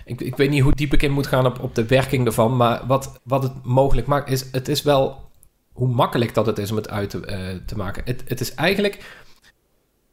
[0.04, 2.56] ik, ik weet niet hoe diep ik in moet gaan op, op de werking ervan.
[2.56, 5.28] Maar wat, wat het mogelijk maakt, is het is wel
[5.72, 8.02] hoe makkelijk dat het is om het uit te, uh, te maken.
[8.04, 9.20] Het, het is eigenlijk,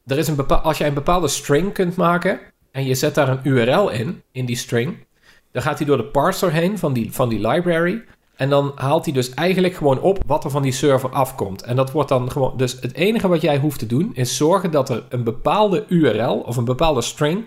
[0.06, 2.40] er is een bepaal, als jij een bepaalde string kunt maken
[2.72, 5.06] en je zet daar een URL in, in die string,
[5.52, 8.04] dan gaat hij door de parser heen van die, van die library.
[8.36, 11.62] En dan haalt hij dus eigenlijk gewoon op wat er van die server afkomt.
[11.62, 12.58] En dat wordt dan gewoon.
[12.58, 16.40] Dus het enige wat jij hoeft te doen is zorgen dat er een bepaalde URL
[16.40, 17.46] of een bepaalde string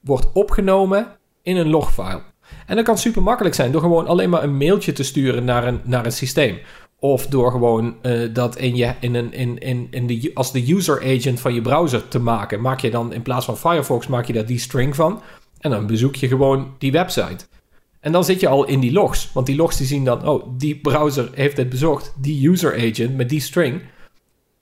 [0.00, 1.06] wordt opgenomen
[1.42, 2.22] in een logfile.
[2.66, 5.66] En dat kan super makkelijk zijn door gewoon alleen maar een mailtje te sturen naar
[5.66, 6.58] een, naar een systeem.
[6.98, 10.72] Of door gewoon uh, dat in je, in een, in, in, in de, als de
[10.72, 12.60] user agent van je browser te maken.
[12.60, 15.20] Maak je dan in plaats van Firefox, maak je daar die string van.
[15.58, 17.46] En dan bezoek je gewoon die website.
[18.00, 19.30] En dan zit je al in die logs.
[19.32, 22.14] Want die logs die zien dan, oh, die browser heeft het bezocht.
[22.18, 23.80] Die user agent met die string.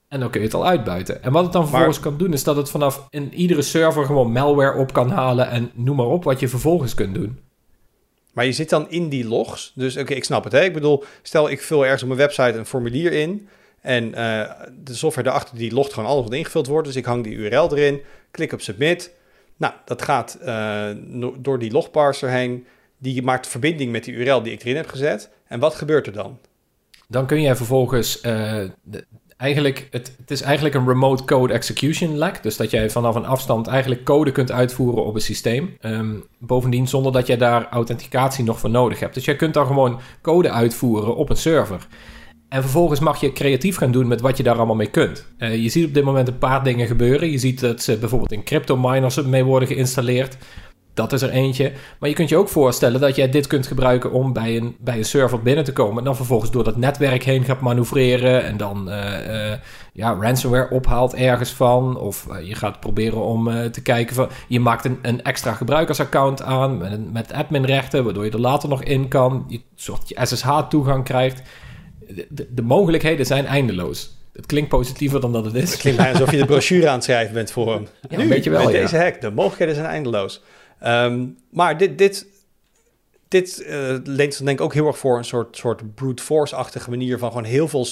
[0.09, 1.23] En dan kun je het al uitbuiten.
[1.23, 4.31] En wat het dan vervolgens kan doen, is dat het vanaf in iedere server gewoon
[4.31, 7.39] malware op kan halen en noem maar op wat je vervolgens kunt doen.
[8.33, 9.71] Maar je zit dan in die logs.
[9.75, 10.53] Dus oké, ik snap het.
[10.53, 10.63] Hè?
[10.63, 13.47] Ik bedoel, stel ik vul ergens op mijn website een formulier in.
[13.81, 14.51] En uh,
[14.83, 16.87] de software daarachter die logt gewoon alles wat ingevuld wordt.
[16.87, 18.01] Dus ik hang die URL erin,
[18.31, 19.15] klik op submit.
[19.57, 20.89] Nou, dat gaat uh,
[21.37, 22.65] door die logparser heen.
[22.97, 25.29] Die maakt verbinding met die URL die ik erin heb gezet.
[25.47, 26.39] En wat gebeurt er dan?
[27.07, 28.63] Dan kun je vervolgens uh,
[29.39, 32.43] eigenlijk, het, het, is eigenlijk een remote code execution lek.
[32.43, 35.77] Dus dat jij vanaf een afstand eigenlijk code kunt uitvoeren op een systeem.
[35.81, 39.13] Um, bovendien zonder dat jij daar authenticatie nog voor nodig hebt.
[39.13, 41.87] Dus jij kunt dan gewoon code uitvoeren op een server.
[42.49, 45.27] En vervolgens mag je creatief gaan doen met wat je daar allemaal mee kunt.
[45.37, 47.31] Uh, je ziet op dit moment een paar dingen gebeuren.
[47.31, 50.37] Je ziet dat ze bijvoorbeeld in crypto miners mee worden geïnstalleerd.
[50.99, 51.71] Dat is er eentje.
[51.99, 54.97] Maar je kunt je ook voorstellen dat jij dit kunt gebruiken om bij een, bij
[54.97, 55.97] een server binnen te komen.
[55.97, 58.43] En dan vervolgens door dat netwerk heen gaat manoeuvreren.
[58.43, 59.53] En dan uh,
[59.93, 61.97] ja, ransomware ophaalt ergens van.
[61.97, 64.29] Of je gaat proberen om te kijken van.
[64.47, 68.83] Je maakt een, een extra gebruikersaccount aan met, met adminrechten, waardoor je er later nog
[68.83, 69.45] in kan.
[69.47, 71.41] Je soort je SSH-toegang krijgt.
[72.29, 74.17] De, de, mogelijkheden zijn eindeloos.
[74.33, 75.71] Het klinkt positiever dan dat het is.
[75.71, 77.87] Het klinkt alsof je de brochure aan het schrijven bent voor hem.
[78.09, 80.41] Ja, nu, weet je wel, met deze hack, de mogelijkheden zijn eindeloos.
[80.79, 82.27] Ehm, maar dit, dit,
[83.27, 86.89] dit uh, leent zich denk ik ook heel erg voor een soort, soort brute force-achtige
[86.89, 87.87] manier van gewoon heel veel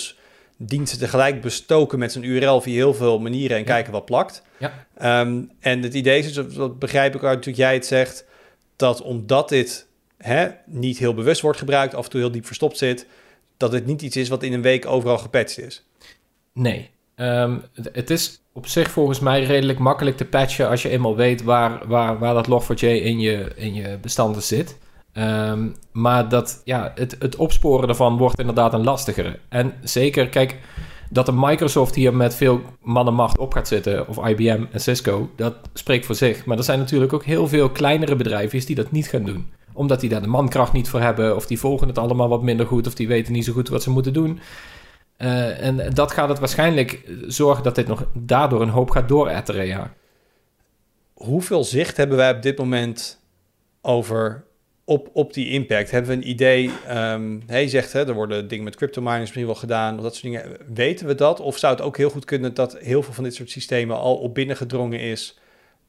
[0.57, 4.41] diensten tegelijk bestoken met zijn URL via heel veel manieren en kijken wat plakt.
[4.57, 4.87] Ja.
[4.97, 8.25] Ehm, en het idee is, dus, dat begrijp ik uit dat jij het zegt,
[8.75, 12.77] dat omdat dit hè, niet heel bewust wordt gebruikt, af en toe heel diep verstopt
[12.77, 13.05] zit,
[13.57, 15.85] dat het niet iets is wat in een week overal gepatcht is.
[16.53, 16.89] Nee.
[17.17, 17.57] Ehm,
[17.91, 21.87] het is op zich volgens mij redelijk makkelijk te patchen als je eenmaal weet waar,
[21.87, 24.77] waar, waar dat Log4j in je, in je bestanden zit.
[25.13, 29.39] Ehm, maar dat, ja, het, het opsporen daarvan wordt inderdaad een lastigere.
[29.49, 30.55] En zeker, kijk,
[31.09, 35.55] dat een Microsoft hier met veel mannenmacht op gaat zitten, of IBM en Cisco, dat
[35.73, 36.45] spreekt voor zich.
[36.45, 39.51] Maar er zijn natuurlijk ook heel veel kleinere bedrijven die dat niet gaan doen.
[39.73, 42.65] Omdat die daar de mankracht niet voor hebben, of die volgen het allemaal wat minder
[42.65, 44.39] goed, of die weten niet zo goed wat ze moeten doen.
[45.17, 49.65] Uh, en dat gaat het waarschijnlijk zorgen dat dit nog daardoor een hoop gaat dooretteren,
[49.65, 49.93] ja.
[51.13, 53.19] Hoeveel zicht hebben wij op dit moment
[53.81, 54.43] over
[54.83, 55.91] op, op die impact?
[55.91, 56.71] Hebben we een idee?
[56.89, 60.15] Um, hij zegt, hè, er worden dingen met crypto miners misschien wel gedaan, of dat
[60.15, 60.57] soort dingen.
[60.73, 61.39] Weten we dat?
[61.39, 64.15] Of zou het ook heel goed kunnen dat heel veel van dit soort systemen al
[64.15, 65.39] op binnengedrongen is,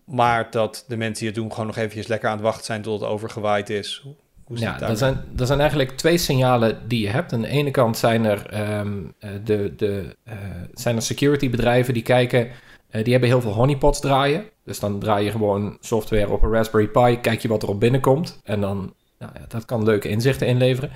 [0.04, 2.82] maar dat de mensen die het doen gewoon nog eventjes lekker aan het wachten zijn
[2.82, 4.06] tot het overgewaaid is?
[4.48, 7.32] Hoe ja, er zijn, er zijn eigenlijk twee signalen die je hebt.
[7.32, 10.34] Aan de ene kant zijn er, um, de, de, uh,
[10.74, 14.44] zijn er security bedrijven die kijken, uh, die hebben heel veel honeypots draaien.
[14.64, 17.80] Dus dan draai je gewoon software op een Raspberry Pi, kijk je wat er op
[17.80, 18.40] binnenkomt.
[18.44, 20.90] En dan, nou ja, dat kan leuke inzichten inleveren.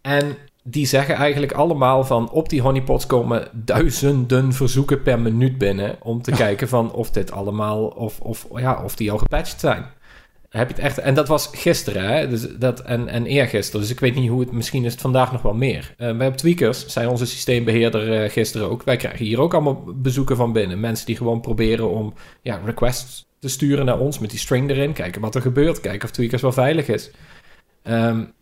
[0.00, 5.96] En die zeggen eigenlijk allemaal van op die honeypots komen duizenden verzoeken per minuut binnen
[6.02, 9.86] om te kijken van of dit allemaal, of, of, ja, of die al gepatcht zijn.
[10.48, 12.28] Heb je het echt, en dat was gisteren, hè?
[12.28, 13.80] Dus dat, en, en eergisteren.
[13.80, 15.94] Dus ik weet niet hoe het, misschien is het vandaag nog wel meer.
[15.98, 18.82] Uh, wij op Tweakers, zei onze systeembeheerder uh, gisteren ook.
[18.82, 20.80] Wij krijgen hier ook allemaal bezoeken van binnen.
[20.80, 24.92] Mensen die gewoon proberen om ja, requests te sturen naar ons met die string erin.
[24.92, 27.10] Kijken wat er gebeurt, kijken of Tweakers wel veilig is.
[27.82, 28.32] Um,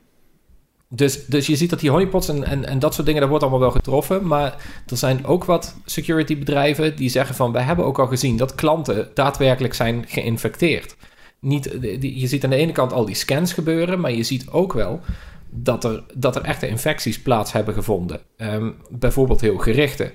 [0.88, 3.44] dus, dus je ziet dat die honeypots en, en, en dat soort dingen, dat wordt
[3.44, 4.26] allemaal wel getroffen.
[4.26, 4.54] Maar
[4.86, 7.52] er zijn ook wat security bedrijven die zeggen van...
[7.52, 10.96] wij hebben ook al gezien dat klanten daadwerkelijk zijn geïnfecteerd
[11.46, 14.72] niet, je ziet aan de ene kant al die scans gebeuren, maar je ziet ook
[14.72, 15.00] wel
[15.50, 18.20] dat er, dat er echte infecties plaats hebben gevonden.
[18.36, 20.12] Um, bijvoorbeeld heel gerichte.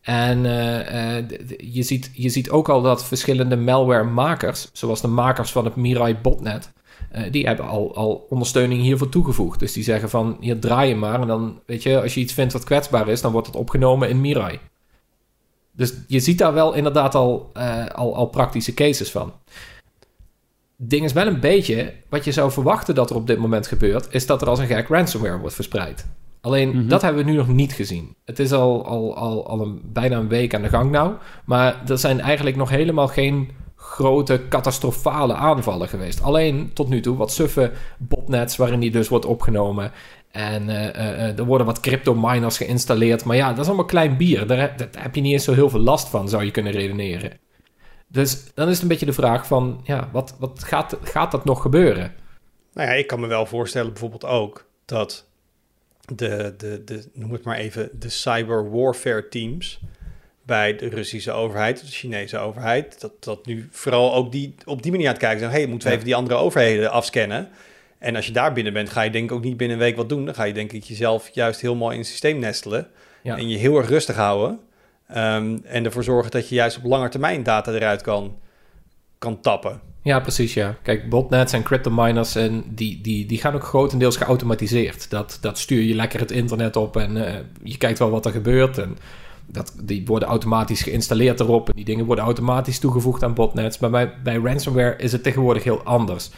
[0.00, 1.24] En uh, uh,
[1.56, 6.16] je, ziet, je ziet ook al dat verschillende malware-makers, zoals de makers van het Mirai
[6.22, 6.72] botnet,
[7.12, 9.58] uh, die hebben al, al ondersteuning hiervoor toegevoegd.
[9.58, 11.20] Dus die zeggen van, hier draai je maar.
[11.20, 14.08] En dan, weet je, als je iets vindt wat kwetsbaar is, dan wordt het opgenomen
[14.08, 14.58] in Mirai.
[15.72, 17.50] Dus je ziet daar wel inderdaad al,
[17.92, 19.32] al, al praktische cases van
[20.88, 24.06] ding is wel een beetje, wat je zou verwachten dat er op dit moment gebeurt,
[24.10, 26.06] is dat er als een gek ransomware wordt verspreid.
[26.40, 26.88] Alleen mhm.
[26.88, 28.14] dat hebben we nu nog niet gezien.
[28.24, 31.12] Het is al, al, al, al een, bijna een week aan de gang nou.
[31.44, 36.22] Maar er zijn eigenlijk nog helemaal geen grote catastrofale aanvallen geweest.
[36.22, 39.92] Alleen tot nu toe wat suffe botnets waarin die dus wordt opgenomen.
[40.30, 43.24] En uh, uh, er worden wat crypto miners geïnstalleerd.
[43.24, 44.46] Maar ja, dat is allemaal klein bier.
[44.46, 47.32] Daar, daar heb je niet eens zo heel veel last van, zou je kunnen redeneren.
[48.12, 51.44] Dus dan is het een beetje de vraag van, ja, wat, wat gaat, gaat dat
[51.44, 52.14] nog gebeuren?
[52.72, 55.26] Nou ja, ik kan me wel voorstellen bijvoorbeeld ook dat
[56.14, 59.80] de, de, de noem het maar even, de cyber warfare teams
[60.42, 64.90] bij de Russische overheid, de Chinese overheid, dat, dat nu vooral ook die op die
[64.90, 65.52] manier aan het kijken zijn.
[65.52, 67.48] hey, moeten we even die andere overheden afscannen?
[67.98, 69.96] En als je daar binnen bent, ga je denk ik ook niet binnen een week
[69.96, 70.24] wat doen.
[70.24, 72.88] Dan ga je denk ik jezelf juist helemaal in het systeem nestelen
[73.22, 74.60] en je heel erg rustig houden.
[75.16, 78.36] Um, en ervoor zorgen dat je juist op lange termijn data eruit kan,
[79.18, 79.80] kan tappen.
[80.02, 80.76] Ja, precies, ja.
[80.82, 85.10] Kijk, botnets en crypto miners, en die, die, die gaan ook grotendeels geautomatiseerd.
[85.10, 88.32] Dat, dat stuur je lekker het internet op en uh, je kijkt wel wat er
[88.32, 88.78] gebeurt.
[88.78, 88.98] En
[89.46, 91.68] dat, die worden automatisch geïnstalleerd erop.
[91.68, 93.78] En die dingen worden automatisch toegevoegd aan botnets.
[93.78, 96.30] Maar bij, bij ransomware is het tegenwoordig heel anders.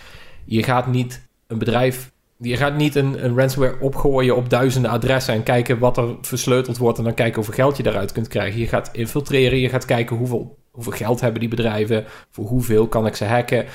[0.45, 2.13] Je gaat niet een bedrijf
[2.45, 6.77] je gaat niet een, een, ransomware opgooien op duizenden adressen en kijken wat er versleuteld
[6.77, 8.61] wordt en dan kijken hoeveel geld je daaruit kunt krijgen.
[8.61, 13.07] Je gaat infiltreren, je gaat kijken hoeveel, hoeveel geld hebben die bedrijven, voor hoeveel kan
[13.07, 13.67] ik ze hacken.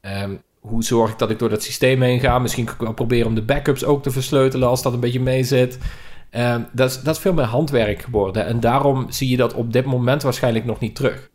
[0.00, 2.38] Um, hoe zorg ik dat ik door dat systeem heen ga?
[2.38, 5.20] Misschien kan ik wel proberen om de backups ook te versleutelen als dat een beetje
[5.20, 5.78] mee zit.
[6.30, 9.72] Um, dat, is, dat is veel meer handwerk geworden en daarom zie je dat op
[9.72, 11.30] dit moment waarschijnlijk nog niet terug.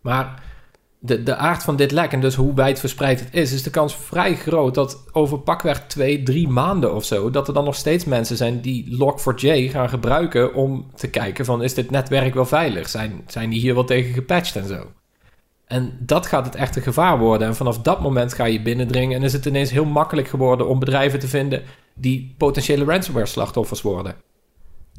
[0.00, 0.42] Maar
[1.06, 3.96] de, de aard van dit lek en dus hoe wijdverspreid het is, is de kans
[3.96, 8.04] vrij groot dat over pakweg twee, drie maanden of zo, dat er dan nog steeds
[8.04, 12.88] mensen zijn die Log4j gaan gebruiken om te kijken van is dit netwerk wel veilig?
[12.88, 14.86] Zijn, zijn die hier wel tegen gepatcht en zo?
[15.66, 17.48] En dat gaat het echte gevaar worden.
[17.48, 20.78] En vanaf dat moment ga je binnendringen en is het ineens heel makkelijk geworden om
[20.78, 21.62] bedrijven te vinden
[21.94, 24.14] die potentiële ransomware slachtoffers worden.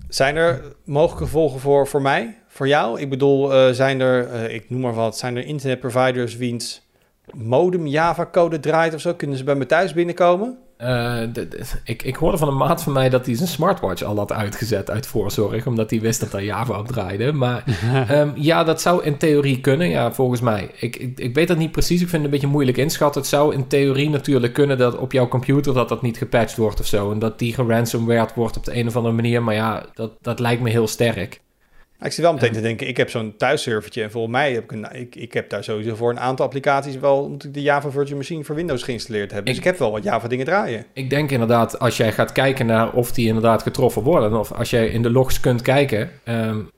[0.10, 3.00] Zijn er mogelijke gevolgen voor, voor mij, voor jou?
[3.00, 6.85] Ik bedoel, uh, zijn er, uh, ik noem maar wat, zijn er internetproviders wiens
[7.34, 9.14] modem Java-code draait of zo?
[9.14, 10.58] Kunnen ze bij me thuis binnenkomen?
[10.82, 10.88] Uh,
[11.34, 14.18] de, de, ik, ik hoorde van een maat van mij dat hij zijn smartwatch al
[14.18, 17.32] had uitgezet uit voorzorg, omdat hij wist dat hij Java op draaide.
[17.32, 17.64] Maar
[18.12, 20.72] um, ja, dat zou in theorie kunnen, ja, volgens mij.
[20.80, 23.22] Ik, ik, ik weet dat niet precies, ik vind het een beetje moeilijk inschatten.
[23.22, 26.80] Het zou in theorie natuurlijk kunnen dat op jouw computer dat dat niet gepatcht wordt
[26.80, 27.12] of zo.
[27.12, 30.40] En dat die geransomware wordt op de een of andere manier, maar ja, dat, dat
[30.40, 31.40] lijkt me heel sterk.
[32.02, 34.72] Ik zit wel meteen te denken, ik heb zo'n thuisservertje en volgens mij heb ik,
[34.72, 37.90] een, ik, ik heb daar sowieso voor een aantal applicaties wel, moet ik de Java
[37.90, 39.46] Virtual Machine voor Windows geïnstalleerd hebben.
[39.46, 40.86] Dus ik, ik heb wel wat Java dingen draaien.
[40.94, 44.70] Ik denk inderdaad, als jij gaat kijken naar of die inderdaad getroffen worden, of als
[44.70, 46.12] jij in de logs kunt kijken.
[46.26, 46.70] Um,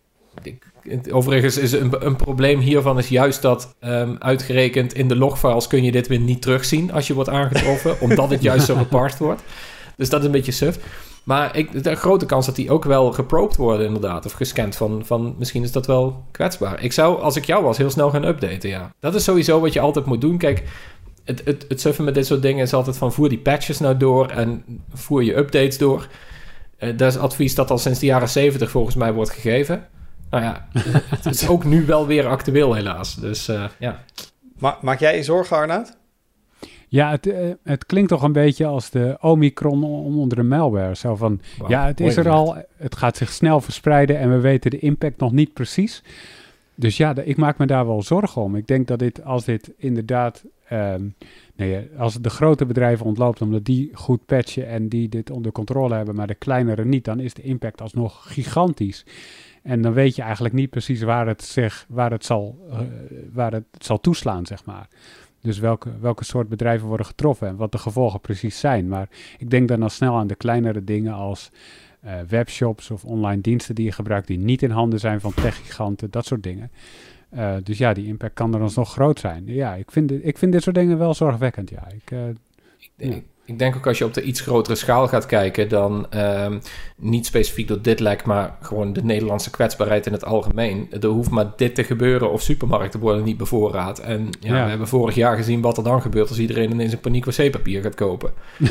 [0.44, 0.66] ik,
[1.12, 5.84] overigens is een, een, probleem hiervan is juist dat um, uitgerekend in de logfiles kun
[5.84, 9.42] je dit weer niet terugzien als je wordt aangetroffen, omdat het juist zo geparst wordt.
[9.96, 10.80] Dus dat is een beetje suf.
[11.28, 14.26] Maar ik, de grote kans dat die ook wel geprobed worden inderdaad.
[14.26, 16.84] Of gescand van, van misschien is dat wel kwetsbaar.
[16.84, 18.94] Ik zou, als ik jou was, heel snel gaan updaten, ja.
[19.00, 20.38] Dat is sowieso wat je altijd moet doen.
[20.38, 20.64] Kijk,
[21.24, 23.98] het, het, het suffen met dit soort dingen is altijd van voer die patches nou
[23.98, 24.64] door en
[24.94, 26.08] voer je updates door.
[26.80, 29.88] Uh, dat is advies dat al sinds de jaren 70 volgens mij wordt gegeven.
[30.30, 30.68] Nou ja,
[31.16, 33.16] het is ook nu wel weer actueel helaas.
[33.16, 34.04] Dus uh, ja.
[34.60, 35.97] Ma maak jij je zorgen, Arnaud?
[36.88, 40.96] Ja, het, uh, het klinkt toch een beetje als de Omicron onder de malware.
[40.96, 44.40] Zo van, wow, ja, het is er al, het gaat zich snel verspreiden en we
[44.40, 46.04] weten de impact nog niet precies.
[46.76, 48.56] Dus ja, ik maak me daar wel zorgen om.
[48.56, 51.16] Ik denk dat dit, als dit inderdaad, um,
[51.56, 55.96] nee, als de grote bedrijven ontloopt omdat die goed patchen en die dit onder controle
[55.96, 59.06] hebben, maar de kleinere niet, dan is de impact alsnog gigantisch.
[59.64, 62.80] En dan weet je eigenlijk niet precies waar het, zich, waar het, zal, uh,
[63.34, 64.88] waar het zal toeslaan, zeg maar.
[65.48, 68.88] Dus welke, welke soort bedrijven worden getroffen en wat de gevolgen precies zijn.
[68.88, 71.52] Maar ik denk dan al snel aan de kleinere dingen als
[72.06, 76.12] uh, webshops of online diensten die je gebruikt die niet in handen zijn van techgiganten,
[76.12, 76.72] dat soort dingen.
[77.34, 79.44] Uh, dus ja, die impact kan er nog groot zijn.
[79.46, 81.88] Ja, ik vind, ik vind dit soort dingen wel zorgwekkend, ja.
[81.88, 82.28] Ik, uh,
[82.78, 83.22] ik, denk, ja.
[83.48, 86.62] Ik denk ook als je op de iets grotere schaal gaat kijken, dan um,
[86.98, 90.88] niet specifiek door dit lek, maar gewoon de Nederlandse kwetsbaarheid in het algemeen.
[91.02, 94.00] Er hoeft maar dit te gebeuren of supermarkten worden niet bevoorraad.
[94.00, 94.64] En ja, ja.
[94.64, 97.82] we hebben vorig jaar gezien wat er dan gebeurt als iedereen ineens een paniek wc-papier
[97.82, 98.34] gaat kopen.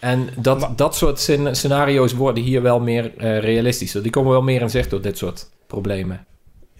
[0.00, 4.02] en dat, dat soort scenario's worden hier wel meer uh, realistischer.
[4.02, 6.26] Die komen wel meer in zicht door dit soort problemen.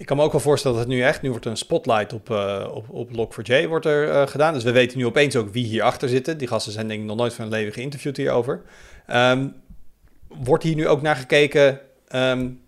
[0.01, 2.31] Ik kan me ook wel voorstellen dat het nu echt, nu wordt een spotlight op,
[2.31, 4.55] uh, op, op Log4j wordt er uh, gedaan.
[4.55, 6.39] Dus we weten nu opeens ook wie hierachter zitten.
[6.39, 8.63] Die gasten zijn denk ik nog nooit van hun leven geïnterviewd hierover.
[9.13, 9.55] Um,
[10.29, 11.81] wordt hier nu ook naar gekeken
[12.15, 12.61] um,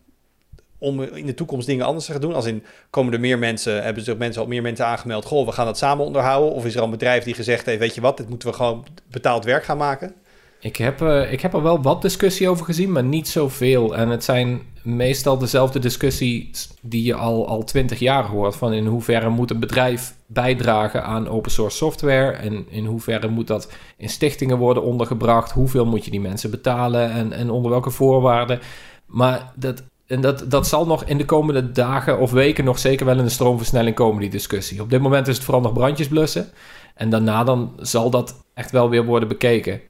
[0.79, 2.35] om in de toekomst dingen anders te gaan doen?
[2.35, 5.25] Als in, komen er meer mensen, hebben zich mensen al meer mensen aangemeld?
[5.25, 6.53] Goh, we gaan dat samen onderhouden.
[6.53, 8.55] Of is er al een bedrijf die gezegd heeft, weet je wat, dit moeten we
[8.55, 10.15] gewoon betaald werk gaan maken?
[10.63, 13.97] Ik heb, uh, ik heb er wel wat discussie over gezien, maar niet zoveel.
[13.97, 18.57] En het zijn meestal dezelfde discussies die je al, al 20 jaar hoort.
[18.57, 22.31] Van in hoeverre moet een bedrijf bijdragen aan open source software?
[22.31, 25.53] En in hoeverre moet dat in stichtingen worden ondergebracht?
[25.53, 28.61] Hoeveel moet je die mensen betalen en, en onder welke voorwaarden?
[29.07, 33.07] Maar dat, en dat, dat zal nog in de komende dagen of weken nog zeker
[33.07, 34.83] wel in de stroomversnelling komen, die discussie.
[34.83, 36.49] Op dit moment is het vooral nog brandjes blussen.
[36.95, 39.81] En daarna dan zal dat echt wel weer worden bekeken.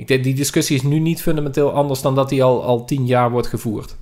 [0.00, 3.06] Ik denk, die discussie is nu niet fundamenteel anders dan dat die al, al tien
[3.06, 3.96] jaar wordt gevoerd.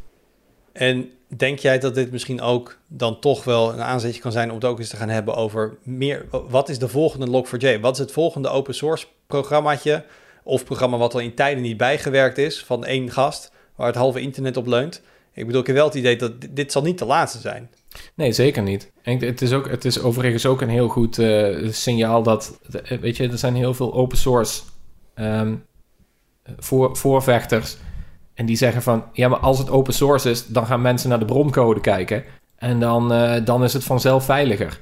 [0.72, 4.54] En denk jij dat dit misschien ook dan toch wel een aanzetje kan zijn om
[4.54, 7.80] het ook eens te gaan hebben over meer, wat is de volgende Log4j?
[7.80, 10.04] Wat is het volgende open source programmaatje
[10.42, 14.20] of programma wat al in tijden niet bijgewerkt is van één gast, waar het halve
[14.20, 15.02] internet op leunt?
[15.34, 17.70] Ik bedoel, ik heb wel het idee dat dit zal niet de laatste zijn.
[18.14, 18.90] Nee, zeker niet.
[19.02, 22.58] En het is, ook, het is overigens ook een heel goed uh, signaal dat,
[23.00, 24.62] weet je, er zijn heel veel open source
[25.14, 25.66] um,
[26.58, 27.76] voor, voorvechters.
[28.34, 31.18] En die zeggen van, ja, maar als het open source is, dan gaan mensen naar
[31.18, 32.24] de broncode kijken.
[32.56, 34.78] En dan, uh, dan is het vanzelf veiliger.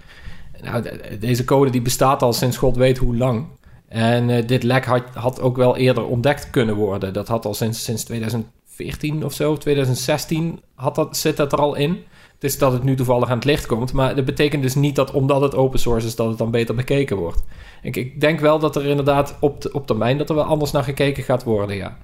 [0.63, 0.85] Nou,
[1.21, 3.47] deze code die bestaat al sinds god weet hoe lang.
[3.89, 7.13] En uh, dit lek had, had ook wel eerder ontdekt kunnen worden.
[7.13, 11.75] Dat had al sinds, sinds 2014 of zo, 2016 had dat, zit dat er al
[11.75, 12.05] in.
[12.37, 13.93] Het is dat het nu toevallig aan het licht komt.
[13.93, 16.75] Maar dat betekent dus niet dat omdat het open source is, dat het dan beter
[16.75, 17.45] bekeken wordt.
[17.83, 20.85] Ik, ik denk wel dat er inderdaad op, op termijn dat er wel anders naar
[20.85, 21.97] gekeken gaat worden, ja.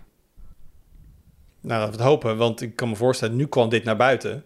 [1.61, 4.45] Nou, laten we het hopen, want ik kan me voorstellen, nu kwam dit naar buiten.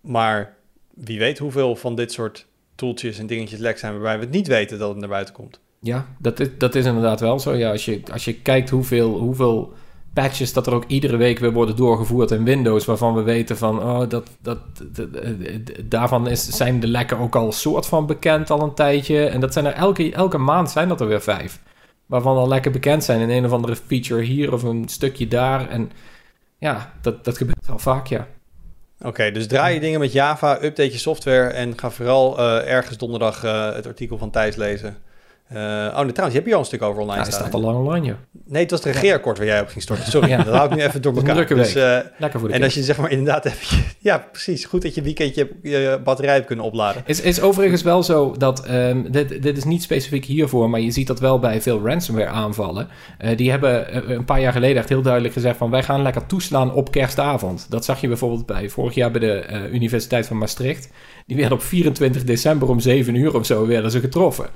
[0.00, 0.56] Maar
[0.94, 4.46] wie weet hoeveel van dit soort toeltjes en dingetjes lek zijn waarbij we het niet
[4.46, 5.60] weten dat het naar buiten komt.
[5.80, 7.54] Ja, dat is, dat is inderdaad wel zo.
[7.54, 9.72] Ja, als, je, als je kijkt hoeveel, hoeveel
[10.14, 13.82] patches dat er ook iedere week weer worden doorgevoerd in Windows, waarvan we weten van,
[13.82, 14.58] oh, dat, dat,
[15.84, 19.26] daarvan is, zijn de lekken ook al soort van bekend al een tijdje.
[19.26, 21.60] En dat zijn er elke, elke maand zijn dat er weer vijf.
[22.06, 25.68] Waarvan al lekker bekend zijn in een of andere feature hier of een stukje daar.
[25.68, 25.90] En
[26.58, 28.28] ja, dat, dat gebeurt wel vaak, ja.
[29.00, 32.96] Oké, dus draai je dingen met Java, update je software en ga vooral uh, ergens
[32.98, 34.96] donderdag uh, het artikel van Thijs lezen.
[35.52, 37.40] Uh, oh, nee, trouwens, je hebt hier al een stuk over online ja, staan.
[37.40, 38.16] staat al lang online, joh.
[38.46, 40.10] Nee, het was het regeerakkoord waar jij op ging storten.
[40.10, 40.42] Sorry, ja.
[40.42, 41.46] dat hou ik nu even door elkaar.
[41.46, 43.78] Dus, uh, Lekker voor de En als je zeg maar inderdaad even...
[43.98, 44.64] Ja, precies.
[44.64, 47.02] Goed dat je weekendje je batterij hebt kunnen opladen.
[47.06, 48.70] Het is, is overigens wel zo dat...
[48.70, 52.28] Um, dit, dit is niet specifiek hiervoor, maar je ziet dat wel bij veel ransomware
[52.28, 52.88] aanvallen.
[53.20, 55.70] Uh, die hebben een paar jaar geleden echt heel duidelijk gezegd van...
[55.70, 57.66] wij gaan lekker toeslaan op kerstavond.
[57.68, 60.90] Dat zag je bijvoorbeeld bij vorig jaar bij de Universiteit van Maastricht.
[61.26, 64.46] Die werden op 24 december om 7 uur of zo werden ze getroffen.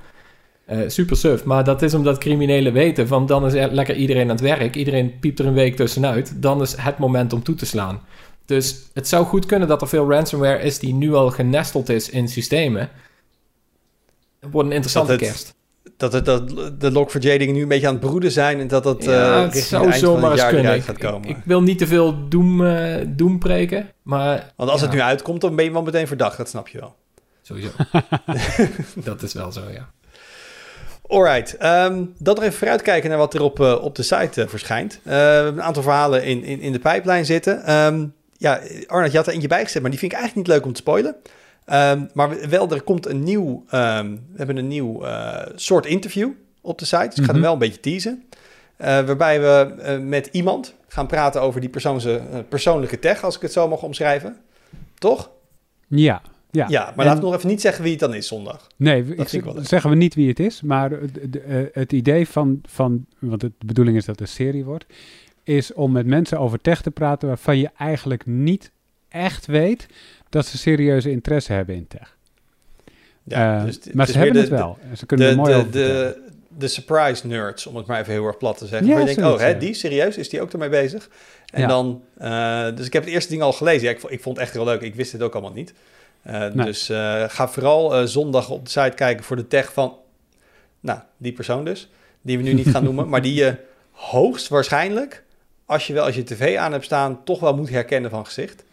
[0.70, 1.44] Uh, super suf.
[1.44, 4.76] Maar dat is omdat criminelen weten van dan is er lekker iedereen aan het werk.
[4.76, 6.42] Iedereen piept er een week tussenuit.
[6.42, 8.00] Dan is het moment om toe te slaan.
[8.44, 12.10] Dus het zou goed kunnen dat er veel ransomware is die nu al genesteld is
[12.10, 12.90] in systemen.
[14.40, 15.54] Het wordt een interessante dat het, kerst.
[15.96, 16.48] Dat, het, dat
[16.80, 19.56] de Log4j-dingen nu een beetje aan het broeden zijn en dat dat ja, uh, het
[19.56, 20.82] zou zomaar eens kunnen.
[20.82, 21.28] gaat komen.
[21.28, 24.52] Ik, ik, wil niet te veel doem, uh, doem preken, maar...
[24.56, 24.86] Want als ja.
[24.86, 26.94] het nu uitkomt, dan ben je wel meteen verdacht, dat snap je wel.
[27.42, 27.70] Sowieso.
[29.10, 29.90] dat is wel zo, ja.
[31.08, 34.48] Alright, um, dat er even vooruitkijken naar wat er op, uh, op de site uh,
[34.48, 34.94] verschijnt.
[34.94, 37.72] Uh, we hebben een aantal verhalen in, in, in de pijplijn zitten.
[37.74, 40.66] Um, ja, Arnold, je had er eentje bijgezet, maar die vind ik eigenlijk niet leuk
[40.66, 41.16] om te spoilen.
[41.72, 45.04] Um, maar wel, er komt een nieuw, we hebben een nieuw
[45.54, 46.30] soort interview
[46.60, 47.08] op de site.
[47.08, 47.36] Dus ik ga mm -hmm.
[47.36, 48.24] er wel een beetje teasen.
[48.76, 53.68] waarbij we met iemand gaan praten over die persoonse, persoonlijke tech, als ik het zo
[53.68, 54.36] mag omschrijven.
[54.98, 55.30] Toch?
[55.86, 57.04] Ja, ja, ja maar en...
[57.04, 58.66] laat ik nog even niet zeggen wie het dan is zondag.
[58.76, 60.62] Nee, ik, ik zeggen we niet wie het is.
[60.62, 61.38] Maar het,
[61.72, 64.86] het idee van, van, want de bedoeling is dat het een serie wordt,
[65.44, 68.70] is om met mensen over tech te praten waarvan je eigenlijk niet
[69.08, 69.86] echt weet
[70.28, 72.16] dat ze serieuze interesse hebben in tech.
[73.22, 74.78] Ja, uh, dus maar ze hebben de, het wel.
[74.96, 78.12] Ze kunnen de, er mooi de, over de, de surprise nerds, om het maar even
[78.12, 78.88] heel erg plat te zeggen.
[78.88, 81.10] Ja, waar je denkt, oh, hè, die, serieus, is die ook ermee bezig?
[81.52, 81.66] En ja.
[81.66, 83.88] dan, uh, dus ik heb het eerste ding al gelezen.
[83.88, 84.80] Ja, ik, ik vond het echt heel leuk.
[84.80, 85.72] Ik wist het ook allemaal niet.
[86.22, 86.50] Nee.
[86.66, 89.96] Dus uh, ga vooral uh, zondag op de site kijken voor de tech van,
[90.80, 91.90] nou, die persoon dus,
[92.22, 93.56] die we nu niet gaan noemen, maar die je
[93.90, 95.24] hoogstwaarschijnlijk,
[95.66, 98.64] als je wel als je tv aan hebt staan, toch wel moet herkennen van gezicht.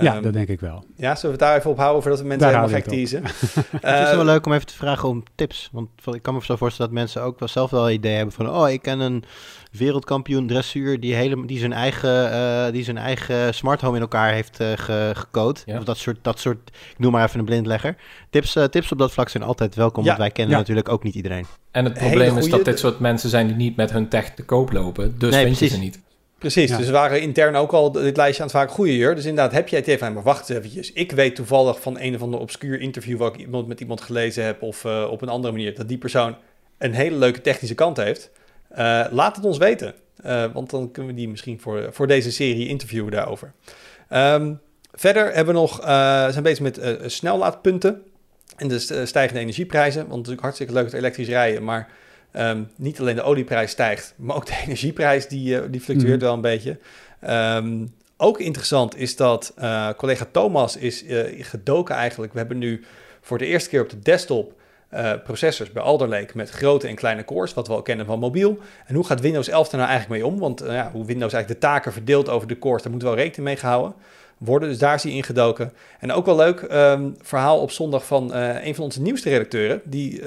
[0.00, 0.84] Ja, um, dat denk ik wel.
[0.96, 3.22] Ja, zullen we het daar even op houden voordat we mensen daar helemaal gek teasen?
[3.90, 5.68] het is wel leuk om even te vragen om tips.
[5.72, 8.50] Want ik kan me zo voorstellen dat mensen ook wel zelf wel idee hebben van...
[8.50, 9.24] oh, ik ken een
[9.70, 14.32] wereldkampioen dressuur die, hele, die, zijn, eigen, uh, die zijn eigen smart home in elkaar
[14.32, 15.54] heeft uh, ge.
[15.64, 15.78] Ja.
[15.78, 17.96] Of dat soort, dat soort, ik noem maar even een blindlegger.
[18.30, 20.08] Tips, uh, tips op dat vlak zijn altijd welkom, ja.
[20.08, 20.60] want wij kennen ja.
[20.60, 21.46] natuurlijk ook niet iedereen.
[21.70, 24.44] En het probleem is dat dit soort mensen zijn die niet met hun tech te
[24.44, 25.18] koop lopen.
[25.18, 26.00] Dus nee, vind je ze niet.
[26.52, 26.76] Precies, ja.
[26.76, 29.14] dus we waren intern ook al dit lijstje aan het vaak goede jeur.
[29.14, 30.92] Dus inderdaad, heb jij het even aan, maar wacht eventjes.
[30.92, 33.18] Ik weet toevallig van een of ander obscuur interview...
[33.18, 35.74] waar ik iemand met iemand gelezen heb of uh, op een andere manier...
[35.74, 36.36] dat die persoon
[36.78, 38.30] een hele leuke technische kant heeft.
[38.72, 39.94] Uh, laat het ons weten,
[40.26, 43.52] uh, want dan kunnen we die misschien voor, voor deze serie interviewen daarover.
[44.10, 44.60] Um,
[44.92, 45.80] verder hebben we nog,
[46.32, 48.02] zijn bezig met snellaadpunten
[48.56, 50.00] en de stijgende energieprijzen.
[50.00, 51.88] Want het is natuurlijk hartstikke leuk het elektrisch rijden, maar...
[52.38, 56.24] Um, niet alleen de olieprijs stijgt, maar ook de energieprijs die, uh, die fluctueert mm.
[56.24, 56.78] wel een beetje.
[57.28, 62.32] Um, ook interessant is dat uh, collega Thomas is uh, gedoken eigenlijk.
[62.32, 62.84] We hebben nu
[63.20, 64.54] voor de eerste keer op de desktop
[65.24, 68.58] processors bij Alder Lake met grote en kleine cores, wat we al kennen van mobiel.
[68.86, 70.38] En hoe gaat Windows 11 er nou eigenlijk mee om?
[70.38, 73.44] Want ja, hoe Windows eigenlijk de taken verdeelt over de cores, daar moet wel rekening
[73.44, 73.94] mee gehouden
[74.38, 74.68] worden.
[74.68, 75.72] Dus daar is hij ingedoken.
[76.00, 80.22] En ook wel leuk um, verhaal op zondag van een van onze nieuwste redacteuren, die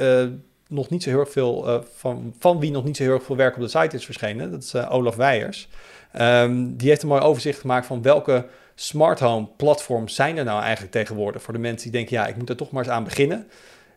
[0.70, 3.24] nog niet zo heel erg veel uh, van, van wie nog niet zo heel erg
[3.24, 4.52] veel werk op de site is verschenen.
[4.52, 5.68] Dat is uh, Olaf Weijers.
[6.22, 8.46] Um, die heeft een mooi overzicht gemaakt van welke
[8.76, 11.42] smart home platforms zijn er nou eigenlijk tegenwoordig.
[11.42, 13.48] Voor de mensen die denken, ja, ik moet er toch maar eens aan beginnen.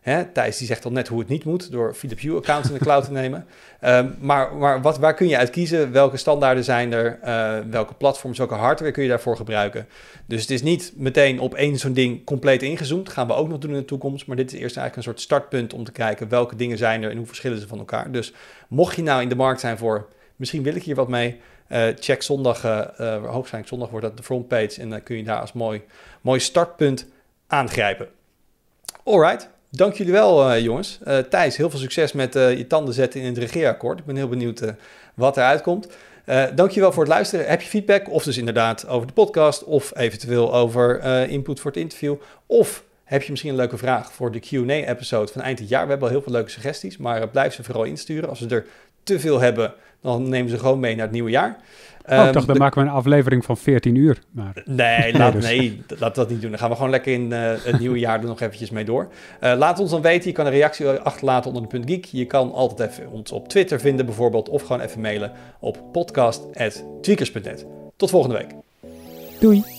[0.03, 2.73] Hè, Thijs die zegt al net hoe het niet moet door Philip Hue accounts in
[2.73, 3.45] de cloud te nemen.
[3.81, 5.91] Um, maar maar wat, waar kun je uit kiezen?
[5.91, 7.19] Welke standaarden zijn er?
[7.25, 9.87] Uh, welke platforms, welke hardware kun je daarvoor gebruiken?
[10.25, 13.09] Dus het is niet meteen op één zo'n ding compleet ingezoomd.
[13.09, 14.27] gaan we ook nog doen in de toekomst.
[14.27, 17.11] Maar dit is eerst eigenlijk een soort startpunt om te kijken welke dingen zijn er
[17.11, 18.11] en hoe verschillen ze van elkaar.
[18.11, 18.33] Dus
[18.67, 21.39] mocht je nou in de markt zijn voor, misschien wil ik hier wat mee,
[21.69, 25.39] uh, check zondag, uh, hoogstwaarschijnlijk zondag wordt dat de frontpage en dan kun je daar
[25.39, 25.81] als mooi,
[26.21, 27.07] mooi startpunt
[27.47, 28.07] aangrijpen.
[29.03, 30.99] Alright, Dank jullie wel, uh, jongens.
[31.07, 33.99] Uh, Thijs, heel veel succes met uh, je tanden zetten in het regeerakkoord.
[33.99, 34.61] Ik ben heel benieuwd
[35.13, 35.87] wat eruit komt.
[36.55, 37.47] dank je wel voor het luisteren.
[37.47, 41.79] Heb je feedback, of dus inderdaad over de podcast, of eventueel over input voor het
[41.79, 42.15] interview,
[42.45, 45.83] of Heb je misschien een leuke vraag voor de Q&A-episode van eind dit jaar?
[45.83, 48.29] We hebben al heel veel leuke suggesties, maar uh, blijf ze vooral insturen.
[48.29, 48.65] Als we er
[49.03, 51.57] te veel hebben, dan nemen ze gewoon mee naar het nieuwe jaar.
[52.09, 54.17] Oh, ik dacht, dan maken we een aflevering van 14 uur.
[54.31, 54.61] Maar...
[54.65, 55.45] Nee, laat, dus.
[55.45, 56.49] nee, laat dat niet doen.
[56.49, 59.07] Dan gaan we gewoon lekker in uh, het nieuwe jaar er nog eventjes mee door.
[59.41, 60.29] Uh, laat ons dan weten.
[60.29, 62.05] Je kan een reactie achterlaten onder de punt geek.
[62.05, 64.49] Je kan altijd even ons op Twitter vinden bijvoorbeeld.
[64.49, 67.65] Of gewoon even mailen op podcast.tweakers.net.
[67.97, 68.51] Tot volgende week.
[69.39, 69.72] Doei.